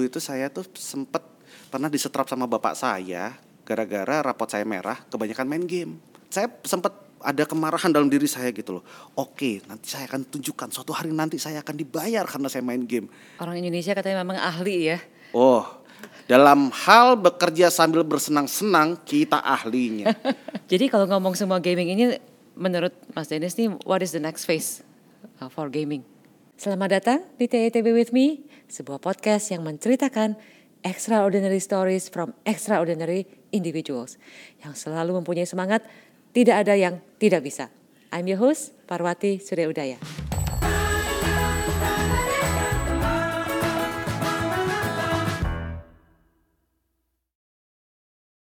dulu 0.00 0.08
itu 0.08 0.16
saya 0.16 0.48
tuh 0.48 0.64
sempet 0.72 1.20
pernah 1.68 1.92
disetrap 1.92 2.24
sama 2.24 2.48
bapak 2.48 2.72
saya 2.72 3.36
gara-gara 3.68 4.24
rapot 4.24 4.48
saya 4.48 4.64
merah 4.64 4.96
kebanyakan 5.12 5.44
main 5.44 5.68
game. 5.68 6.00
Saya 6.32 6.48
sempet 6.64 6.88
ada 7.20 7.44
kemarahan 7.44 7.92
dalam 7.92 8.08
diri 8.08 8.24
saya 8.24 8.48
gitu 8.48 8.80
loh. 8.80 8.84
Oke, 9.12 9.60
nanti 9.68 9.92
saya 9.92 10.08
akan 10.08 10.24
tunjukkan 10.24 10.72
suatu 10.72 10.96
hari 10.96 11.12
nanti 11.12 11.36
saya 11.36 11.60
akan 11.60 11.76
dibayar 11.76 12.24
karena 12.24 12.48
saya 12.48 12.64
main 12.64 12.80
game. 12.88 13.12
Orang 13.36 13.60
Indonesia 13.60 13.92
katanya 13.92 14.24
memang 14.24 14.40
ahli 14.40 14.96
ya. 14.96 14.98
Oh, 15.36 15.68
dalam 16.24 16.72
hal 16.72 17.20
bekerja 17.20 17.68
sambil 17.68 18.00
bersenang-senang 18.00 18.96
kita 19.04 19.36
ahlinya. 19.36 20.16
Jadi 20.72 20.88
kalau 20.88 21.04
ngomong 21.04 21.36
semua 21.36 21.60
gaming 21.60 21.92
ini 21.92 22.16
menurut 22.56 22.96
Mas 23.12 23.28
Dennis 23.28 23.52
nih 23.60 23.68
what 23.84 24.00
is 24.00 24.16
the 24.16 24.22
next 24.22 24.48
phase 24.48 24.80
uh, 25.44 25.52
for 25.52 25.68
gaming? 25.68 26.00
Selamat 26.60 27.00
datang 27.00 27.24
di 27.40 27.48
TETB 27.48 27.88
with 27.96 28.12
me, 28.12 28.44
sebuah 28.68 29.00
podcast 29.00 29.48
yang 29.48 29.64
menceritakan 29.64 30.36
extraordinary 30.84 31.56
stories 31.56 32.12
from 32.12 32.36
extraordinary 32.44 33.24
individuals 33.48 34.20
yang 34.60 34.76
selalu 34.76 35.16
mempunyai 35.16 35.48
semangat 35.48 35.88
tidak 36.36 36.68
ada 36.68 36.76
yang 36.76 37.00
tidak 37.16 37.48
bisa. 37.48 37.72
I'm 38.12 38.28
your 38.28 38.36
host, 38.36 38.76
Parwati 38.84 39.40
Surya 39.40 39.72
Udaya. 39.72 39.96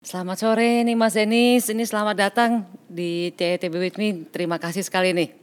Selamat 0.04 0.44
sore 0.44 0.84
nih 0.84 1.00
Mas 1.00 1.16
Denis, 1.16 1.72
ini 1.72 1.88
selamat 1.88 2.16
datang 2.20 2.68
di 2.92 3.32
TETB 3.32 3.80
With 3.80 3.96
Me. 3.96 4.28
Terima 4.28 4.60
kasih 4.60 4.84
sekali 4.84 5.16
nih. 5.16 5.43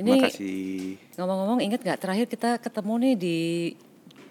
Ini 0.00 0.16
ngomong-ngomong 1.20 1.60
ingat 1.60 1.84
nggak 1.84 2.00
terakhir 2.00 2.26
kita 2.26 2.56
ketemu 2.56 2.92
nih 2.96 3.14
di 3.20 3.38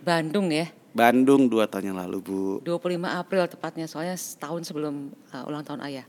Bandung 0.01 0.49
ya, 0.49 0.65
Bandung 0.89 1.45
dua 1.45 1.69
tahun 1.69 1.93
yang 1.93 1.97
lalu 2.01 2.17
Bu. 2.19 2.41
25 2.65 2.97
April 3.05 3.45
tepatnya, 3.45 3.85
soalnya 3.85 4.17
setahun 4.17 4.65
sebelum 4.65 5.13
uh, 5.29 5.45
ulang 5.45 5.61
tahun 5.61 5.85
ayah. 5.85 6.05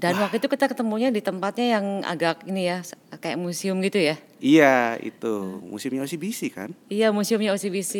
Dan 0.00 0.16
waktu 0.16 0.40
itu 0.40 0.48
kita 0.48 0.70
ketemunya 0.70 1.12
di 1.12 1.20
tempatnya 1.20 1.76
yang 1.76 1.86
agak 2.06 2.48
ini 2.48 2.70
ya, 2.70 2.80
kayak 3.20 3.36
museum 3.36 3.76
gitu 3.84 4.00
ya. 4.00 4.16
Iya 4.40 4.96
itu 4.96 5.60
musimnya 5.68 6.06
OCBC 6.06 6.40
kan? 6.54 6.72
Iya, 6.88 7.12
museumnya 7.12 7.52
OCBC. 7.52 7.94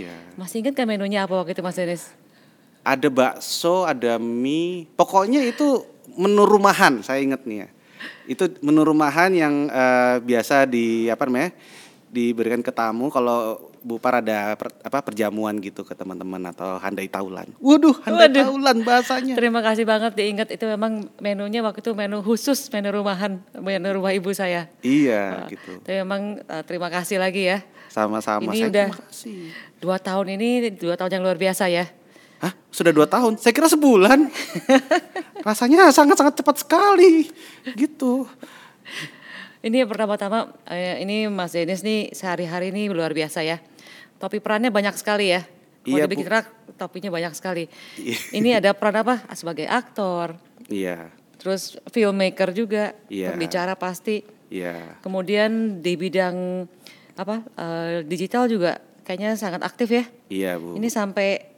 Iya. 0.00 0.14
Masih 0.40 0.64
ingat 0.64 0.72
kan 0.78 0.88
menunya 0.88 1.28
apa 1.28 1.36
waktu 1.36 1.52
itu 1.52 1.60
Mas 1.60 1.76
Denis? 1.76 2.08
Ada 2.80 3.12
bakso, 3.12 3.84
ada 3.84 4.16
mie. 4.16 4.88
Pokoknya 4.96 5.44
itu 5.44 5.84
menu 6.16 6.48
rumahan 6.48 7.04
saya 7.04 7.20
inget 7.20 7.44
nih 7.44 7.66
ya. 7.66 7.68
Itu 8.24 8.48
menu 8.64 8.82
rumahan 8.84 9.30
yang 9.34 9.68
eh, 9.68 10.16
biasa 10.24 10.64
di 10.64 11.08
apa 11.12 11.28
namanya 11.28 11.52
diberikan 12.14 12.62
ke 12.62 12.70
tamu 12.70 13.10
kalau 13.10 13.58
Bu 13.84 14.00
Par 14.00 14.24
ada 14.24 14.56
per- 14.56 14.72
apa 14.80 15.04
perjamuan 15.04 15.60
gitu 15.60 15.84
ke 15.84 15.92
teman-teman 15.92 16.40
atau 16.48 16.80
handai 16.80 17.04
taulan. 17.04 17.44
Waduh, 17.60 17.92
handai 18.06 18.32
Waduh. 18.32 18.44
taulan 18.48 18.76
bahasanya. 18.80 19.34
Terima 19.36 19.60
kasih 19.60 19.84
banget 19.84 20.16
diingat 20.16 20.48
itu 20.48 20.64
memang 20.64 21.10
menunya 21.20 21.60
waktu 21.60 21.84
itu 21.84 21.92
menu 21.92 22.24
khusus, 22.24 22.70
menu 22.72 22.94
rumahan, 22.96 23.42
menu 23.52 23.88
rumah 23.92 24.16
ibu 24.16 24.32
saya. 24.32 24.72
Iya 24.80 25.52
gitu. 25.52 25.84
Tapi 25.84 26.00
memang 26.00 26.40
uh, 26.48 26.62
terima 26.64 26.88
kasih 26.88 27.20
lagi 27.20 27.44
ya. 27.44 27.60
Sama-sama. 27.92 28.56
Ini 28.56 28.56
saya 28.56 28.70
udah-. 28.72 28.88
Dua 29.84 29.96
tahun 30.00 30.26
ini 30.40 30.72
dua 30.80 30.96
tahun 30.96 31.20
yang 31.20 31.22
luar 31.28 31.36
biasa 31.36 31.68
ya. 31.68 31.84
Hah? 32.44 32.52
Sudah 32.68 32.92
dua 32.92 33.08
tahun? 33.08 33.40
Saya 33.40 33.56
kira 33.56 33.72
sebulan. 33.72 34.28
Rasanya 35.48 35.88
sangat-sangat 35.88 36.44
cepat 36.44 36.60
sekali. 36.60 37.32
Gitu. 37.72 38.28
Ini 39.64 39.80
yang 39.80 39.88
pertama-tama 39.88 40.52
eh, 40.68 41.00
ini 41.00 41.24
Mas 41.32 41.56
Denis 41.56 41.80
nih 41.80 42.12
sehari-hari 42.12 42.68
ini 42.68 42.92
luar 42.92 43.16
biasa 43.16 43.40
ya. 43.40 43.56
Topi 44.20 44.44
perannya 44.44 44.68
banyak 44.68 44.92
sekali 44.92 45.32
ya. 45.32 45.40
Kalau 45.84 46.00
Iya, 46.00 46.04
dibikin 46.04 46.28
rak, 46.28 46.48
topinya 46.76 47.08
banyak 47.12 47.32
sekali. 47.32 47.64
Iya. 47.96 48.16
Ini 48.36 48.48
ada 48.60 48.72
peran 48.76 48.96
apa? 49.04 49.24
Sebagai 49.36 49.68
aktor, 49.68 50.36
Iya. 50.68 51.12
terus 51.36 51.76
filmmaker 51.92 52.56
juga, 52.56 52.96
Iya. 53.12 53.32
pembicara 53.36 53.76
pasti. 53.76 54.24
Iya. 54.48 55.00
Kemudian 55.00 55.80
di 55.84 55.92
bidang 55.96 56.64
apa 57.16 57.40
eh, 57.56 58.00
digital 58.04 58.48
juga 58.48 58.80
kayaknya 59.04 59.36
sangat 59.36 59.60
aktif 59.60 59.92
ya. 59.92 60.04
Iya, 60.32 60.56
Bu. 60.56 60.76
Ini 60.76 60.88
sampai 60.88 61.53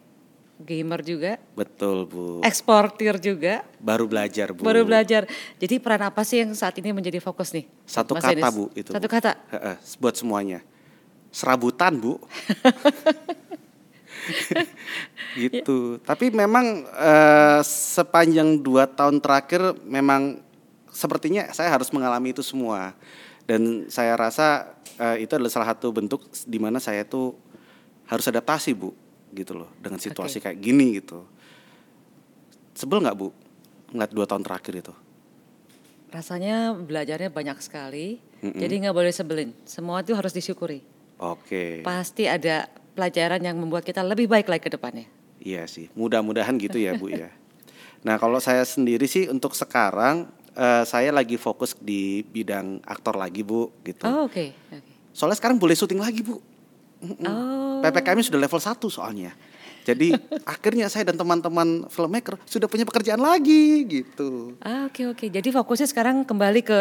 gamer 0.56 1.00
juga, 1.04 1.36
Betul, 1.52 2.08
Bu. 2.08 2.40
eksportir 2.40 3.20
juga, 3.20 3.60
Baru 3.76 4.08
belajar, 4.08 4.56
Bu. 4.56 4.64
baru 4.64 4.88
belajar. 4.88 5.28
Jadi 5.60 5.76
peran 5.76 6.08
apa 6.08 6.24
sih 6.24 6.40
yang 6.40 6.56
saat 6.56 6.76
ini 6.80 6.96
menjadi 6.96 7.20
fokus 7.20 7.52
nih? 7.52 7.68
Satu 7.84 8.16
Mas 8.16 8.24
kata? 8.24 8.48
Bu, 8.48 8.72
itu. 8.72 8.90
Satu 8.92 9.08
Bu. 9.08 9.12
kata. 9.12 9.36
Heeh, 9.52 9.76
buat 10.00 10.16
semuanya. 10.16 10.64
Serabutan, 11.28 12.00
Bu. 12.00 12.16
gitu. 15.36 16.00
Tapi 16.02 16.32
memang 16.32 16.88
eh, 16.88 17.60
sepanjang 17.62 18.58
dua 18.58 18.88
tahun 18.88 19.20
terakhir 19.20 19.76
memang 19.84 20.40
sepertinya 20.90 21.52
saya 21.52 21.68
harus 21.68 21.92
mengalami 21.92 22.32
itu 22.32 22.40
semua. 22.40 22.96
Dan 23.46 23.86
saya 23.92 24.16
rasa 24.18 24.74
eh, 24.98 25.22
itu 25.28 25.36
adalah 25.36 25.52
salah 25.52 25.68
satu 25.76 25.92
bentuk 25.92 26.26
di 26.48 26.58
mana 26.58 26.80
saya 26.80 27.04
tuh 27.06 27.36
harus 28.08 28.26
adaptasi, 28.26 28.72
Bu. 28.72 29.05
Gitu 29.36 29.52
loh, 29.52 29.68
dengan 29.76 30.00
situasi 30.00 30.40
kayak 30.40 30.56
gini 30.56 30.96
gitu. 30.96 31.28
Sebel 32.72 33.04
nggak, 33.04 33.16
Bu? 33.20 33.28
Ngeliat 33.92 34.12
dua 34.16 34.24
tahun 34.24 34.40
terakhir 34.40 34.74
itu. 34.80 34.94
Rasanya 36.08 36.72
belajarnya 36.72 37.28
banyak 37.28 37.60
sekali, 37.60 38.16
jadi 38.40 38.88
nggak 38.88 38.96
boleh 38.96 39.12
sebelin. 39.12 39.52
Semua 39.68 40.00
itu 40.00 40.16
harus 40.16 40.32
disyukuri. 40.32 40.80
Oke. 41.20 41.84
Pasti 41.84 42.28
ada 42.28 42.68
pelajaran 42.96 43.40
yang 43.44 43.56
membuat 43.56 43.84
kita 43.84 44.04
lebih 44.04 44.28
baik 44.28 44.48
lagi 44.48 44.62
ke 44.64 44.72
depannya. 44.72 45.08
Iya 45.40 45.68
sih, 45.68 45.92
mudah-mudahan 45.92 46.56
gitu 46.56 46.80
ya 46.80 46.96
Bu 46.96 47.12
ya. 47.12 47.28
Nah 48.06 48.16
kalau 48.16 48.40
saya 48.40 48.64
sendiri 48.64 49.04
sih 49.04 49.28
untuk 49.28 49.52
sekarang 49.52 50.32
eh, 50.56 50.84
saya 50.88 51.12
lagi 51.12 51.36
fokus 51.36 51.76
di 51.76 52.24
bidang 52.24 52.80
aktor 52.84 53.16
lagi 53.20 53.44
Bu 53.44 53.72
gitu. 53.84 54.08
Oh, 54.08 54.28
oke. 54.28 54.52
oke. 54.72 54.92
Soalnya 55.12 55.36
sekarang 55.40 55.60
boleh 55.60 55.76
syuting 55.76 56.00
lagi 56.00 56.24
Bu. 56.24 56.40
Oh. 57.02 57.84
PPKM 57.84 58.18
sudah 58.24 58.40
level 58.40 58.60
1 58.60 58.80
soalnya. 58.88 59.32
Jadi 59.86 60.10
akhirnya 60.54 60.90
saya 60.90 61.06
dan 61.06 61.20
teman-teman 61.20 61.86
filmmaker 61.86 62.40
sudah 62.42 62.66
punya 62.66 62.82
pekerjaan 62.82 63.20
lagi 63.20 63.84
gitu. 63.86 64.56
Ah, 64.58 64.88
oke 64.88 65.14
oke. 65.14 65.26
Jadi 65.28 65.48
fokusnya 65.52 65.86
sekarang 65.86 66.26
kembali 66.26 66.60
ke 66.64 66.78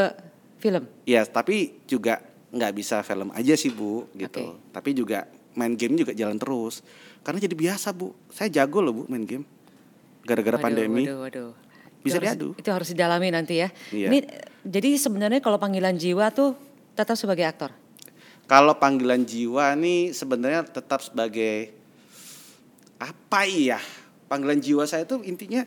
film. 0.58 0.88
Ya 1.06 1.22
tapi 1.28 1.78
juga 1.86 2.24
nggak 2.56 2.72
bisa 2.74 3.03
film 3.03 3.30
aja 3.36 3.53
sih 3.53 3.70
Bu 3.70 4.08
gitu. 4.16 4.56
Oke. 4.58 4.74
Tapi 4.74 4.90
juga 4.96 5.28
main 5.53 5.76
game 5.76 6.00
juga 6.00 6.16
jalan 6.16 6.40
terus. 6.40 6.82
Karena 7.22 7.44
jadi 7.44 7.53
biasa 7.53 7.94
Bu. 7.94 8.16
Saya 8.32 8.50
jago 8.50 8.82
loh 8.82 8.94
Bu 8.96 9.03
main 9.06 9.28
game. 9.28 9.46
Gara-gara 10.26 10.58
pandemi. 10.58 11.06
Waduh, 11.06 11.20
waduh. 11.22 11.52
Bisa 12.02 12.18
Itu 12.18 12.26
harus- 12.26 12.34
diadu. 12.34 12.50
Itu 12.58 12.70
harus 12.74 12.88
didalami 12.90 13.30
nanti 13.30 13.62
ya. 13.62 13.70
Iya. 13.94 14.08
Ini 14.09 14.18
jadi 14.66 14.90
sebenarnya 14.97 15.42
kalau 15.42 15.62
panggilan 15.62 15.94
jiwa 15.97 16.34
tuh 16.34 16.58
tetap 16.97 17.14
sebagai 17.14 17.46
aktor. 17.46 17.70
Kalau 18.45 18.78
panggilan 18.78 19.25
jiwa 19.25 19.73
nih 19.73 20.13
sebenarnya 20.13 20.61
tetap 20.69 21.01
sebagai 21.01 21.73
apa 23.01 23.50
iya? 23.50 23.81
Panggilan 24.29 24.61
jiwa 24.61 24.85
saya 24.85 25.06
itu 25.06 25.22
intinya 25.25 25.66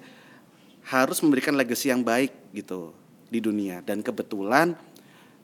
harus 0.88 1.18
memberikan 1.20 1.58
legacy 1.58 1.90
yang 1.90 2.06
baik 2.06 2.54
gitu 2.54 2.94
di 3.28 3.44
dunia 3.44 3.84
dan 3.84 4.00
kebetulan 4.00 4.72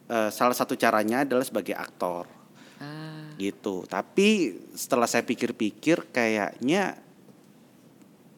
eh, 0.09 0.31
salah 0.33 0.57
satu 0.57 0.73
caranya 0.79 1.27
adalah 1.27 1.45
sebagai 1.45 1.77
aktor 1.77 2.45
Ah, 2.83 3.31
gitu. 3.39 3.87
Tapi 3.87 4.59
setelah 4.75 5.07
saya 5.07 5.23
pikir-pikir 5.23 6.11
kayaknya 6.11 6.99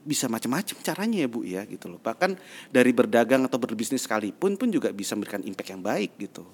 bisa 0.07 0.31
macam-macam 0.31 0.77
caranya 0.87 1.19
ya 1.25 1.29
Bu 1.29 1.41
ya 1.43 1.63
gitu 1.65 1.89
loh. 1.89 1.99
Bahkan 1.99 2.37
dari 2.71 2.93
berdagang 2.93 3.49
atau 3.49 3.59
berbisnis 3.59 4.05
sekalipun 4.05 4.55
pun 4.55 4.69
juga 4.69 4.93
bisa 4.93 5.17
memberikan 5.17 5.43
impact 5.43 5.73
yang 5.73 5.83
baik 5.83 6.21
gitu. 6.21 6.45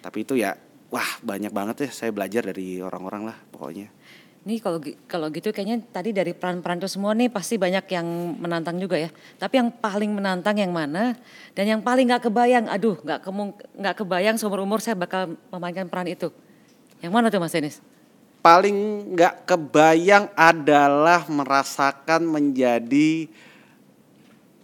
Tapi 0.00 0.22
itu 0.22 0.38
ya 0.38 0.54
wah 0.90 1.10
banyak 1.22 1.50
banget 1.50 1.76
ya 1.86 1.90
saya 1.90 2.10
belajar 2.14 2.46
dari 2.46 2.78
orang-orang 2.82 3.32
lah 3.32 3.36
pokoknya. 3.50 3.90
Ini 4.46 4.62
kalau 4.62 4.78
kalau 5.10 5.26
gitu 5.34 5.50
kayaknya 5.50 5.82
tadi 5.90 6.14
dari 6.14 6.30
peran-peran 6.30 6.78
itu 6.78 6.86
semua 6.86 7.18
nih 7.18 7.26
pasti 7.26 7.58
banyak 7.58 7.82
yang 7.90 8.06
menantang 8.38 8.78
juga 8.78 8.94
ya. 8.94 9.10
Tapi 9.42 9.58
yang 9.58 9.74
paling 9.74 10.14
menantang 10.14 10.54
yang 10.62 10.70
mana 10.70 11.18
dan 11.50 11.66
yang 11.66 11.82
paling 11.82 12.06
nggak 12.06 12.30
kebayang, 12.30 12.70
aduh 12.70 12.94
nggak 13.02 13.26
kemung 13.26 13.58
nggak 13.74 13.94
kebayang 13.98 14.38
seumur 14.38 14.62
umur 14.62 14.78
saya 14.78 14.94
bakal 14.94 15.34
memainkan 15.50 15.90
peran 15.90 16.06
itu. 16.06 16.30
Yang 17.02 17.10
mana 17.12 17.26
tuh 17.26 17.42
Mas 17.42 17.50
Denis? 17.50 17.82
Paling 18.38 19.10
nggak 19.18 19.50
kebayang 19.50 20.30
adalah 20.38 21.26
merasakan 21.26 22.22
menjadi 22.30 23.26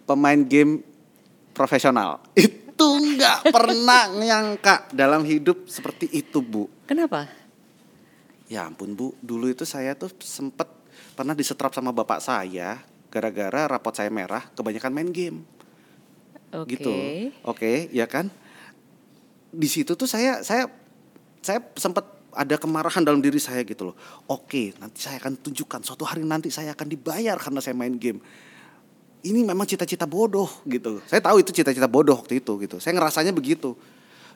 pemain 0.06 0.38
game 0.46 0.86
profesional. 1.50 2.22
Itu 2.38 2.61
nggak 2.82 3.38
pernah 3.54 4.10
nyangka 4.12 4.90
dalam 4.92 5.22
hidup 5.24 5.66
seperti 5.70 6.10
itu 6.10 6.42
Bu. 6.42 6.68
Kenapa? 6.86 7.30
Ya 8.50 8.68
ampun 8.68 8.92
Bu, 8.92 9.16
dulu 9.24 9.48
itu 9.48 9.64
saya 9.64 9.96
tuh 9.96 10.12
sempet 10.20 10.68
pernah 11.16 11.32
disetrap 11.32 11.72
sama 11.72 11.92
bapak 11.92 12.20
saya 12.20 12.80
gara-gara 13.12 13.68
rapot 13.68 13.92
saya 13.92 14.08
merah 14.08 14.48
kebanyakan 14.56 14.92
main 14.92 15.10
game 15.12 15.44
Oke. 16.52 16.76
gitu. 16.76 16.92
Oke, 17.44 17.92
ya 17.92 18.04
kan? 18.08 18.28
Di 19.52 19.68
situ 19.68 19.92
tuh 19.96 20.08
saya 20.08 20.40
saya 20.40 20.68
saya 21.44 21.60
sempet 21.76 22.04
ada 22.32 22.56
kemarahan 22.56 23.04
dalam 23.04 23.20
diri 23.20 23.36
saya 23.36 23.60
gitu 23.64 23.92
loh. 23.92 23.96
Oke, 24.28 24.72
nanti 24.80 25.04
saya 25.04 25.20
akan 25.20 25.36
tunjukkan 25.40 25.80
suatu 25.84 26.08
hari 26.08 26.24
nanti 26.24 26.48
saya 26.48 26.72
akan 26.72 26.88
dibayar 26.88 27.36
karena 27.36 27.60
saya 27.60 27.76
main 27.76 27.96
game. 28.00 28.20
Ini 29.22 29.46
memang 29.46 29.66
cita-cita 29.66 30.02
bodoh 30.02 30.50
gitu. 30.66 30.98
Saya 31.06 31.22
tahu 31.22 31.42
itu 31.42 31.54
cita-cita 31.54 31.86
bodoh 31.86 32.18
waktu 32.18 32.42
itu 32.42 32.58
gitu. 32.58 32.76
Saya 32.82 32.98
ngerasanya 32.98 33.30
begitu. 33.30 33.78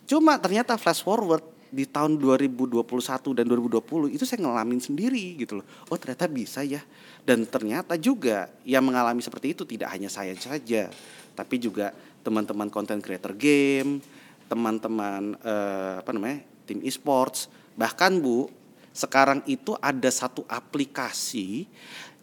Cuma 0.06 0.38
ternyata 0.38 0.78
flash 0.78 1.02
forward 1.02 1.42
di 1.66 1.82
tahun 1.82 2.14
2021 2.22 2.86
dan 3.34 3.44
2020 3.50 4.14
itu 4.14 4.22
saya 4.22 4.38
ngalamin 4.46 4.78
sendiri 4.78 5.34
gitu 5.42 5.58
loh. 5.58 5.66
Oh 5.90 5.98
ternyata 5.98 6.30
bisa 6.30 6.62
ya. 6.62 6.78
Dan 7.26 7.42
ternyata 7.50 7.98
juga 7.98 8.46
yang 8.62 8.86
mengalami 8.86 9.18
seperti 9.18 9.58
itu 9.58 9.66
tidak 9.66 9.90
hanya 9.90 10.06
saya 10.06 10.30
saja, 10.38 10.86
tapi 11.34 11.58
juga 11.58 11.90
teman-teman 12.22 12.70
content 12.70 13.02
creator 13.02 13.34
game, 13.34 13.98
teman-teman 14.46 15.34
uh, 15.42 15.98
apa 16.02 16.10
namanya 16.14 16.46
tim 16.66 16.82
e-sports 16.82 17.50
bahkan 17.74 18.14
bu 18.18 18.48
sekarang 18.96 19.44
itu 19.44 19.76
ada 19.78 20.08
satu 20.08 20.46
aplikasi 20.48 21.68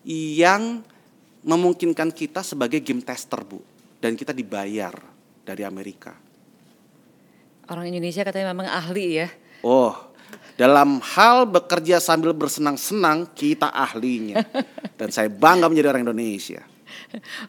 yang 0.08 0.82
memungkinkan 1.44 2.10
kita 2.16 2.42
sebagai 2.42 2.80
game 2.80 3.04
tester 3.04 3.44
bu 3.44 3.60
dan 4.00 4.16
kita 4.16 4.32
dibayar 4.32 4.96
dari 5.44 5.64
Amerika 5.68 6.16
orang 7.68 7.92
Indonesia 7.92 8.24
katanya 8.24 8.56
memang 8.56 8.68
ahli 8.68 9.24
ya 9.24 9.28
oh 9.64 9.96
dalam 10.54 11.02
hal 11.02 11.50
bekerja 11.50 11.98
sambil 11.98 12.34
bersenang-senang 12.34 13.30
kita 13.36 13.70
ahlinya 13.70 14.42
dan 15.00 15.10
saya 15.12 15.30
bangga 15.30 15.70
menjadi 15.70 15.94
orang 15.94 16.06
Indonesia 16.10 16.64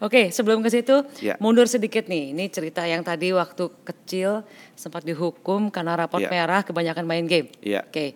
Oke, 0.01 0.29
sebelum 0.29 0.61
ke 0.61 0.69
situ 0.69 1.05
ya. 1.21 1.37
mundur 1.41 1.65
sedikit 1.65 2.05
nih. 2.05 2.33
Ini 2.33 2.45
cerita 2.53 2.85
yang 2.85 3.01
tadi 3.01 3.33
waktu 3.33 3.65
kecil 3.81 4.45
sempat 4.77 5.01
dihukum 5.05 5.73
karena 5.73 5.97
raport 5.97 6.21
ya. 6.21 6.29
merah 6.29 6.61
kebanyakan 6.61 7.05
main 7.05 7.25
game. 7.25 7.49
Ya. 7.65 7.85
Oke. 7.85 8.13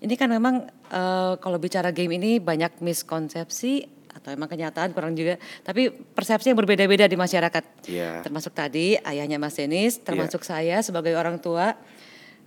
Ini 0.00 0.14
kan 0.16 0.32
memang 0.32 0.64
uh, 0.88 1.36
kalau 1.36 1.60
bicara 1.60 1.92
game 1.92 2.16
ini 2.16 2.40
banyak 2.40 2.80
miskonsepsi 2.80 3.99
atau 4.10 4.34
emang 4.34 4.50
kenyataan 4.50 4.90
kurang 4.90 5.14
juga, 5.14 5.38
tapi 5.62 5.90
persepsi 5.90 6.50
yang 6.50 6.58
berbeda-beda 6.58 7.06
di 7.06 7.14
masyarakat. 7.14 7.64
Ya. 7.86 8.20
Termasuk 8.20 8.52
tadi 8.52 8.98
ayahnya 9.00 9.38
Mas 9.38 9.54
Denis, 9.56 10.02
termasuk 10.02 10.42
ya. 10.44 10.46
saya 10.46 10.76
sebagai 10.82 11.14
orang 11.14 11.38
tua 11.38 11.78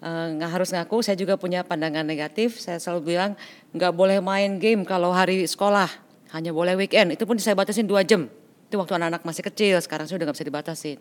eh, 0.03 0.27
nggak 0.37 0.49
uh, 0.49 0.53
harus 0.53 0.69
ngaku 0.75 0.99
saya 1.01 1.15
juga 1.15 1.39
punya 1.39 1.63
pandangan 1.63 2.03
negatif 2.03 2.59
saya 2.59 2.77
selalu 2.77 3.15
bilang 3.15 3.31
nggak 3.71 3.93
boleh 3.95 4.19
main 4.19 4.59
game 4.59 4.83
kalau 4.83 5.15
hari 5.15 5.47
sekolah 5.47 5.87
hanya 6.33 6.49
boleh 6.49 6.73
weekend. 6.73 7.13
Itu 7.13 7.29
pun 7.29 7.37
saya 7.37 7.53
batasin 7.53 7.85
dua 7.85 8.01
jam. 8.01 8.25
Itu 8.67 8.81
waktu 8.81 8.97
anak-anak 8.97 9.21
masih 9.21 9.45
kecil, 9.45 9.77
sekarang 9.85 10.09
sudah 10.09 10.25
nggak 10.25 10.37
bisa 10.41 10.47
dibatasin. 10.49 10.97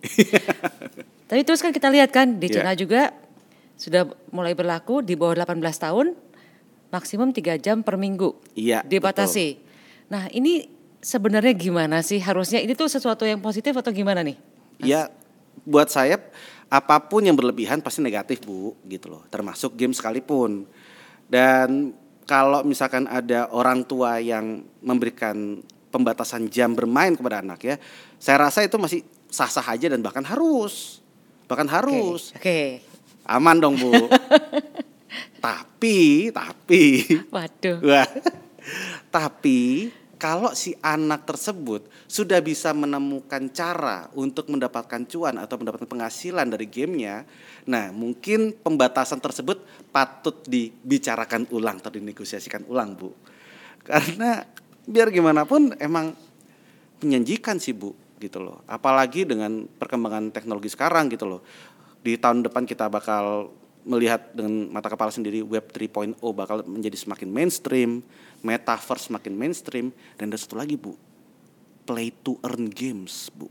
Tapi 1.33 1.41
terus 1.49 1.65
kan 1.65 1.73
kita 1.73 1.89
lihat 1.89 2.13
kan 2.13 2.37
di 2.37 2.53
China 2.53 2.77
yeah. 2.77 2.77
juga 2.77 3.03
sudah 3.81 4.05
mulai 4.29 4.53
berlaku 4.53 5.01
di 5.01 5.17
bawah 5.17 5.33
18 5.43 5.57
tahun 5.81 6.13
maksimum 6.93 7.33
tiga 7.33 7.57
jam 7.57 7.81
per 7.81 7.97
minggu 7.97 8.37
iya, 8.53 8.85
dibatasi. 8.85 9.57
Betul. 9.57 9.72
Nah 10.13 10.29
ini 10.29 10.69
sebenarnya 11.01 11.57
gimana 11.57 12.05
sih 12.05 12.21
harusnya 12.21 12.61
ini 12.61 12.77
tuh 12.77 12.93
sesuatu 12.93 13.25
yang 13.25 13.41
positif 13.41 13.73
atau 13.73 13.89
gimana 13.89 14.21
nih? 14.21 14.37
Iya, 14.85 15.09
buat 15.65 15.89
saya 15.89 16.21
apa 16.69 17.01
pun 17.09 17.25
yang 17.25 17.37
berlebihan 17.37 17.81
pasti 17.81 18.05
negatif 18.05 18.45
bu, 18.45 18.77
gitu 18.85 19.09
loh. 19.09 19.25
Termasuk 19.33 19.73
game 19.73 19.97
sekalipun. 19.97 20.69
Dan 21.29 21.97
kalau 22.29 22.61
misalkan 22.61 23.09
ada 23.09 23.49
orang 23.57 23.89
tua 23.89 24.21
yang 24.21 24.69
memberikan 24.85 25.65
pembatasan 25.89 26.49
jam 26.53 26.77
bermain 26.77 27.17
kepada 27.17 27.41
anak 27.41 27.61
ya, 27.65 27.77
saya 28.21 28.49
rasa 28.49 28.65
itu 28.65 28.77
masih 28.77 29.01
sah-sah 29.33 29.65
aja 29.65 29.89
dan 29.89 30.05
bahkan 30.05 30.25
harus, 30.25 31.01
bahkan 31.49 31.69
harus. 31.73 32.37
Oke. 32.37 32.41
Okay. 32.41 32.65
Okay. 32.85 33.29
Aman 33.29 33.61
dong 33.65 33.81
bu. 33.81 33.93
tapi, 35.45 36.29
tapi. 36.33 36.85
Waduh. 37.29 37.79
Wah, 37.81 38.09
tapi 39.13 39.93
kalau 40.23 40.55
si 40.55 40.79
anak 40.87 41.27
tersebut 41.27 41.83
sudah 42.07 42.39
bisa 42.39 42.71
menemukan 42.71 43.51
cara 43.51 44.07
untuk 44.15 44.47
mendapatkan 44.55 45.03
cuan 45.11 45.35
atau 45.35 45.59
mendapatkan 45.59 45.91
penghasilan 45.91 46.47
dari 46.47 46.71
gamenya, 46.71 47.27
nah 47.67 47.91
mungkin 47.91 48.55
pembatasan 48.55 49.19
tersebut 49.19 49.67
patut 49.91 50.47
dibicarakan 50.47 51.51
ulang 51.51 51.83
atau 51.83 51.91
dinegosiasikan 51.91 52.71
ulang 52.71 52.95
bu, 52.95 53.11
karena 53.83 54.47
biar 54.87 55.11
gimana 55.11 55.43
pun 55.43 55.75
emang 55.83 56.15
menjanjikan 57.03 57.59
sih 57.59 57.75
bu 57.75 57.91
gitu 58.23 58.39
loh, 58.39 58.63
apalagi 58.71 59.27
dengan 59.27 59.67
perkembangan 59.67 60.31
teknologi 60.31 60.71
sekarang 60.71 61.11
gitu 61.11 61.27
loh, 61.27 61.43
di 61.99 62.15
tahun 62.15 62.47
depan 62.47 62.63
kita 62.63 62.87
bakal 62.87 63.51
melihat 63.83 64.31
dengan 64.31 64.71
mata 64.71 64.87
kepala 64.87 65.11
sendiri 65.11 65.43
web 65.43 65.67
3.0 65.71 66.19
bakal 66.35 66.63
menjadi 66.63 66.95
semakin 66.95 67.29
mainstream, 67.29 67.91
metaverse 68.43 69.11
semakin 69.11 69.35
mainstream 69.35 69.87
dan 70.19 70.31
ada 70.31 70.39
satu 70.39 70.59
lagi 70.59 70.79
Bu. 70.79 70.95
Play 71.83 72.15
to 72.23 72.39
earn 72.47 72.71
games, 72.71 73.27
Bu. 73.35 73.51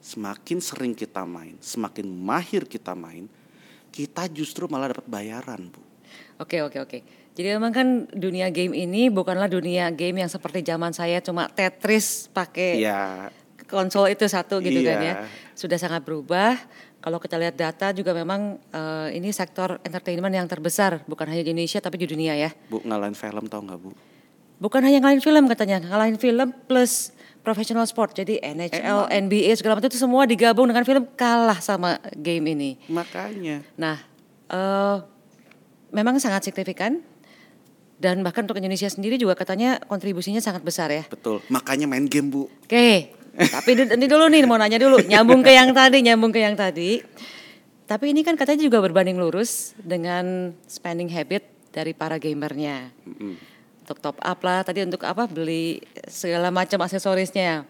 Semakin 0.00 0.58
sering 0.62 0.94
kita 0.96 1.26
main, 1.28 1.58
semakin 1.60 2.06
mahir 2.08 2.64
kita 2.64 2.96
main, 2.96 3.28
kita 3.92 4.30
justru 4.32 4.64
malah 4.70 4.96
dapat 4.96 5.04
bayaran, 5.04 5.68
Bu. 5.68 5.82
Oke, 6.40 6.64
oke, 6.64 6.78
oke. 6.80 6.98
Jadi 7.36 7.52
memang 7.52 7.68
kan 7.68 7.88
dunia 8.16 8.48
game 8.48 8.72
ini 8.72 9.12
bukanlah 9.12 9.44
dunia 9.44 9.92
game 9.92 10.24
yang 10.24 10.30
seperti 10.32 10.64
zaman 10.64 10.96
saya 10.96 11.20
cuma 11.20 11.52
Tetris 11.52 12.32
pakai 12.32 12.80
ya. 12.80 13.28
Konsol 13.66 14.10
itu 14.10 14.26
satu 14.26 14.62
gitu 14.62 14.82
iya. 14.82 14.90
kan 14.90 14.98
ya. 15.02 15.14
Sudah 15.54 15.78
sangat 15.78 16.02
berubah 16.06 16.58
kalau 17.06 17.22
kita 17.22 17.38
lihat 17.38 17.54
data 17.54 17.94
juga 17.94 18.10
memang 18.10 18.58
uh, 18.74 19.08
ini 19.14 19.30
sektor 19.30 19.78
entertainment 19.86 20.34
yang 20.34 20.50
terbesar 20.50 21.06
bukan 21.06 21.30
hanya 21.30 21.46
di 21.46 21.54
Indonesia 21.54 21.78
tapi 21.78 22.02
di 22.02 22.06
dunia 22.10 22.34
ya. 22.34 22.50
Bu 22.66 22.82
ngalahin 22.82 23.14
film 23.14 23.46
tau 23.46 23.62
nggak 23.62 23.78
bu? 23.78 23.94
Bukan 24.56 24.80
hanya 24.80 25.04
ngalahin 25.04 25.20
film 25.20 25.44
katanya, 25.52 25.84
ngalahin 25.84 26.16
film 26.16 26.48
plus 26.64 27.12
professional 27.46 27.84
sport. 27.84 28.16
Jadi 28.16 28.40
NHL, 28.40 29.06
Emang? 29.06 29.28
NBA 29.28 29.52
segala 29.54 29.78
macam 29.78 29.92
itu 29.92 30.00
semua 30.00 30.24
digabung 30.24 30.66
dengan 30.66 30.82
film 30.82 31.04
kalah 31.14 31.60
sama 31.60 32.02
game 32.16 32.56
ini. 32.56 32.70
Makanya. 32.88 33.62
Nah, 33.78 34.02
uh, 34.50 35.04
memang 35.92 36.18
sangat 36.18 36.48
signifikan 36.48 37.04
dan 38.02 38.20
bahkan 38.26 38.48
untuk 38.48 38.58
Indonesia 38.58 38.88
sendiri 38.88 39.16
juga 39.16 39.36
katanya 39.38 39.78
kontribusinya 39.86 40.40
sangat 40.40 40.64
besar 40.66 40.88
ya. 40.90 41.04
Betul. 41.06 41.44
Makanya 41.52 41.86
main 41.86 42.08
game 42.08 42.32
bu. 42.32 42.48
Oke, 42.66 43.12
tapi 43.36 43.76
ini 43.76 44.06
dulu 44.08 44.32
nih 44.32 44.48
mau 44.48 44.56
nanya 44.56 44.80
dulu, 44.80 45.04
nyambung 45.04 45.44
ke 45.44 45.52
yang 45.52 45.76
tadi, 45.76 46.00
nyambung 46.00 46.32
ke 46.32 46.40
yang 46.40 46.56
tadi. 46.56 47.04
Tapi 47.86 48.10
ini 48.10 48.26
kan 48.26 48.34
katanya 48.34 48.66
juga 48.66 48.82
berbanding 48.82 49.20
lurus 49.20 49.76
dengan 49.78 50.56
spending 50.66 51.12
habit 51.12 51.46
dari 51.70 51.92
para 51.92 52.16
gamernya. 52.16 52.90
Mm-hmm. 53.06 53.34
Untuk 53.86 54.02
top 54.02 54.18
up 54.18 54.40
lah, 54.42 54.66
tadi 54.66 54.82
untuk 54.82 55.06
apa 55.06 55.30
beli 55.30 55.84
segala 56.10 56.50
macam 56.50 56.82
aksesorisnya. 56.82 57.68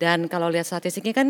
Dan 0.00 0.26
kalau 0.26 0.50
lihat 0.50 0.66
statistiknya 0.66 1.14
kan 1.14 1.28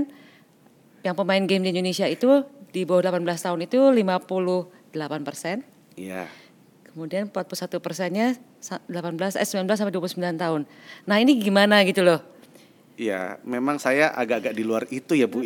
yang 1.04 1.12
pemain 1.12 1.44
game 1.44 1.66
di 1.66 1.76
Indonesia 1.76 2.08
itu 2.08 2.46
di 2.72 2.88
bawah 2.88 3.12
18 3.12 3.20
tahun 3.26 3.60
itu 3.68 3.80
58 3.92 5.28
persen. 5.28 5.60
Iya. 5.98 6.24
Kemudian 6.88 7.28
41 7.28 7.84
persennya 7.84 8.40
18, 8.88 9.36
eh 9.36 9.44
19 9.44 9.68
sampai 9.76 9.92
29 9.92 10.40
tahun. 10.40 10.64
Nah 11.04 11.16
ini 11.20 11.36
gimana 11.36 11.84
gitu 11.84 12.00
loh 12.00 12.31
Ya, 12.92 13.40
memang 13.40 13.80
saya 13.80 14.12
agak-agak 14.12 14.52
di 14.52 14.64
luar 14.68 14.84
itu 14.92 15.16
ya 15.16 15.24
Bu. 15.24 15.40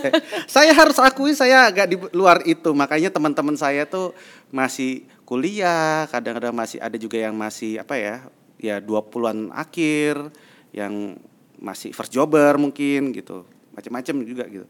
saya 0.56 0.72
harus 0.72 0.96
akui 0.96 1.36
saya 1.36 1.68
agak 1.68 1.86
di 1.92 1.96
luar 2.16 2.40
itu. 2.48 2.72
Makanya 2.72 3.12
teman-teman 3.12 3.52
saya 3.54 3.84
tuh 3.84 4.16
masih 4.48 5.04
kuliah, 5.28 6.08
kadang-kadang 6.08 6.56
masih 6.56 6.80
ada 6.80 6.96
juga 6.96 7.20
yang 7.20 7.36
masih 7.36 7.76
apa 7.76 8.00
ya? 8.00 8.24
Ya 8.56 8.80
20-an 8.80 9.52
akhir, 9.52 10.32
yang 10.72 11.20
masih 11.60 11.92
first 11.92 12.12
jobber 12.12 12.56
mungkin 12.56 13.12
gitu. 13.12 13.44
Macam-macam 13.76 14.14
juga 14.24 14.44
gitu. 14.48 14.66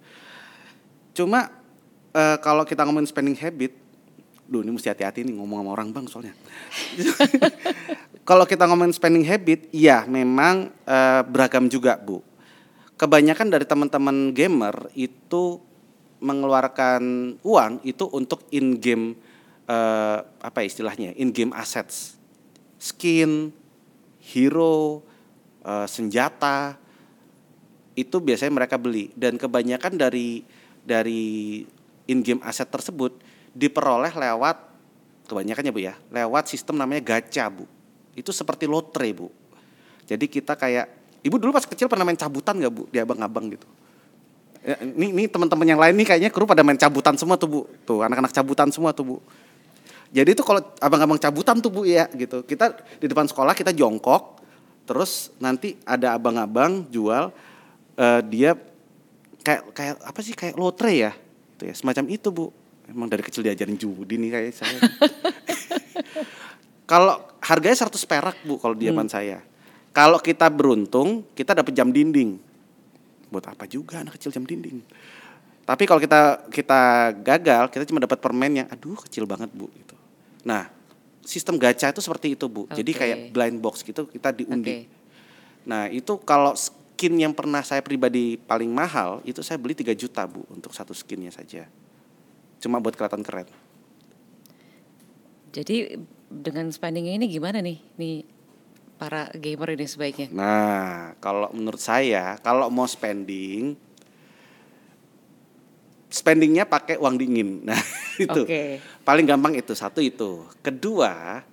Cuma 1.14 1.48
uh, 2.10 2.36
kalau 2.42 2.66
kita 2.66 2.82
ngomongin 2.82 3.06
spending 3.06 3.38
habit, 3.38 3.70
duh 4.46 4.62
ini 4.62 4.74
mesti 4.74 4.90
hati-hati 4.90 5.26
nih 5.26 5.34
ngomong 5.34 5.62
sama 5.62 5.70
orang 5.74 5.88
bang 5.90 6.06
soalnya. 6.10 6.34
Kalau 8.26 8.42
kita 8.42 8.66
ngomongin 8.66 8.90
spending 8.90 9.22
habit, 9.22 9.70
iya 9.70 10.02
memang 10.02 10.74
uh, 10.82 11.22
beragam 11.22 11.70
juga 11.70 11.94
bu. 11.94 12.18
Kebanyakan 12.98 13.54
dari 13.54 13.62
teman-teman 13.62 14.34
gamer 14.34 14.90
itu 14.98 15.62
mengeluarkan 16.18 17.36
uang 17.46 17.86
itu 17.86 18.02
untuk 18.10 18.42
in 18.50 18.82
game 18.82 19.14
uh, 19.70 20.26
apa 20.42 20.66
istilahnya 20.66 21.14
in 21.14 21.30
game 21.30 21.54
assets, 21.54 22.18
skin, 22.82 23.54
hero, 24.18 25.06
uh, 25.62 25.86
senjata 25.86 26.74
itu 27.94 28.18
biasanya 28.18 28.58
mereka 28.58 28.74
beli. 28.74 29.14
Dan 29.14 29.38
kebanyakan 29.38 29.94
dari 29.94 30.42
dari 30.82 31.62
in 32.10 32.26
game 32.26 32.42
asset 32.42 32.66
tersebut 32.74 33.22
diperoleh 33.54 34.10
lewat 34.10 34.66
kebanyakan 35.30 35.62
ya 35.62 35.70
bu 35.70 35.80
ya 35.82 35.94
lewat 36.10 36.50
sistem 36.50 36.74
namanya 36.74 37.06
gacha 37.06 37.46
bu 37.46 37.75
itu 38.16 38.32
seperti 38.32 38.64
lotre 38.64 39.12
bu. 39.12 39.28
Jadi 40.08 40.24
kita 40.26 40.56
kayak 40.56 40.88
ibu 41.20 41.36
dulu 41.36 41.52
pas 41.52 41.68
kecil 41.68 41.86
pernah 41.86 42.08
main 42.08 42.16
cabutan 42.16 42.56
nggak 42.56 42.72
bu 42.72 42.88
di 42.88 42.98
abang-abang 42.98 43.52
gitu. 43.52 43.68
Ya, 44.66 44.82
ini 44.82 45.14
ini 45.14 45.24
teman-teman 45.30 45.68
yang 45.68 45.78
lain 45.78 45.94
nih 45.94 46.06
kayaknya 46.10 46.30
kru 46.34 46.42
pada 46.42 46.66
main 46.66 46.80
cabutan 46.80 47.14
semua 47.14 47.38
tuh 47.38 47.46
bu. 47.46 47.60
Tuh 47.86 48.02
anak-anak 48.02 48.34
cabutan 48.34 48.72
semua 48.72 48.90
tuh 48.90 49.04
bu. 49.04 49.16
Jadi 50.14 50.38
itu 50.38 50.42
kalau 50.46 50.62
abang-abang 50.78 51.18
cabutan 51.18 51.58
tuh 51.58 51.68
Bu 51.68 51.82
ya 51.84 52.06
gitu. 52.14 52.46
Kita 52.46 52.72
di 53.02 53.06
depan 53.10 53.26
sekolah 53.26 53.52
kita 53.52 53.74
jongkok, 53.74 54.38
terus 54.86 55.34
nanti 55.42 55.74
ada 55.82 56.14
abang-abang 56.14 56.86
jual 56.88 57.34
eh, 57.98 58.20
dia 58.30 58.54
kayak 59.42 59.62
kayak 59.74 59.94
apa 60.02 60.18
sih 60.22 60.34
kayak 60.34 60.54
lotre 60.58 60.92
ya, 60.94 61.12
itu 61.58 61.62
ya 61.68 61.74
semacam 61.74 62.04
itu 62.10 62.28
Bu. 62.30 62.46
Emang 62.86 63.10
dari 63.10 63.22
kecil 63.26 63.42
diajarin 63.42 63.74
judi 63.74 64.14
nih 64.14 64.30
kayak 64.30 64.54
saya. 64.54 64.78
kalau 66.90 67.18
harganya 67.46 67.78
100 67.78 67.94
perak 68.04 68.36
Bu 68.42 68.58
kalau 68.58 68.74
di 68.74 68.90
zaman 68.90 69.06
saya. 69.06 69.38
Kalau 69.94 70.20
kita 70.20 70.50
beruntung, 70.52 71.24
kita 71.32 71.56
dapat 71.56 71.72
jam 71.72 71.88
dinding. 71.88 72.36
Buat 73.32 73.56
apa 73.56 73.64
juga 73.64 74.02
anak 74.02 74.18
kecil 74.20 74.34
jam 74.34 74.44
dinding? 74.44 74.82
Tapi 75.66 75.82
kalau 75.88 75.98
kita 75.98 76.46
kita 76.52 77.10
gagal, 77.24 77.72
kita 77.72 77.88
cuma 77.88 78.02
dapat 78.02 78.18
permen 78.20 78.62
yang 78.62 78.68
aduh 78.68 78.98
kecil 79.08 79.24
banget, 79.24 79.50
Bu 79.56 79.66
gitu. 79.72 79.96
Nah, 80.46 80.70
sistem 81.26 81.58
gacha 81.58 81.90
itu 81.90 81.98
seperti 81.98 82.38
itu, 82.38 82.46
Bu. 82.46 82.70
Jadi 82.70 82.92
Oke. 82.94 83.00
kayak 83.02 83.18
blind 83.34 83.58
box 83.58 83.82
gitu, 83.82 84.06
kita 84.06 84.30
diundi. 84.30 84.86
Oke. 84.86 84.94
Nah, 85.66 85.90
itu 85.90 86.22
kalau 86.22 86.54
skin 86.54 87.18
yang 87.18 87.34
pernah 87.34 87.66
saya 87.66 87.82
pribadi 87.82 88.38
paling 88.38 88.70
mahal, 88.70 89.18
itu 89.26 89.42
saya 89.42 89.58
beli 89.58 89.74
3 89.74 89.90
juta, 89.98 90.22
Bu, 90.30 90.46
untuk 90.52 90.70
satu 90.70 90.94
skinnya 90.94 91.34
saja. 91.34 91.66
Cuma 92.62 92.78
buat 92.78 92.94
kelihatan 92.94 93.26
keren. 93.26 93.50
Jadi 95.50 95.98
dengan 96.26 96.68
spendingnya 96.74 97.14
ini 97.16 97.26
gimana 97.30 97.62
nih? 97.62 97.78
Nih 97.98 98.16
para 98.96 99.28
gamer 99.36 99.76
ini 99.76 99.86
sebaiknya. 99.86 100.28
Nah, 100.32 101.14
kalau 101.20 101.52
menurut 101.52 101.80
saya, 101.80 102.40
kalau 102.40 102.72
mau 102.72 102.88
spending, 102.88 103.76
spendingnya 106.08 106.64
pakai 106.64 106.96
uang 106.96 107.16
dingin. 107.20 107.50
Nah, 107.68 107.82
itu 108.16 108.48
paling 109.04 109.28
gampang 109.28 109.52
itu 109.60 109.76
satu 109.76 110.00
itu. 110.00 110.48
Kedua, 110.64 111.44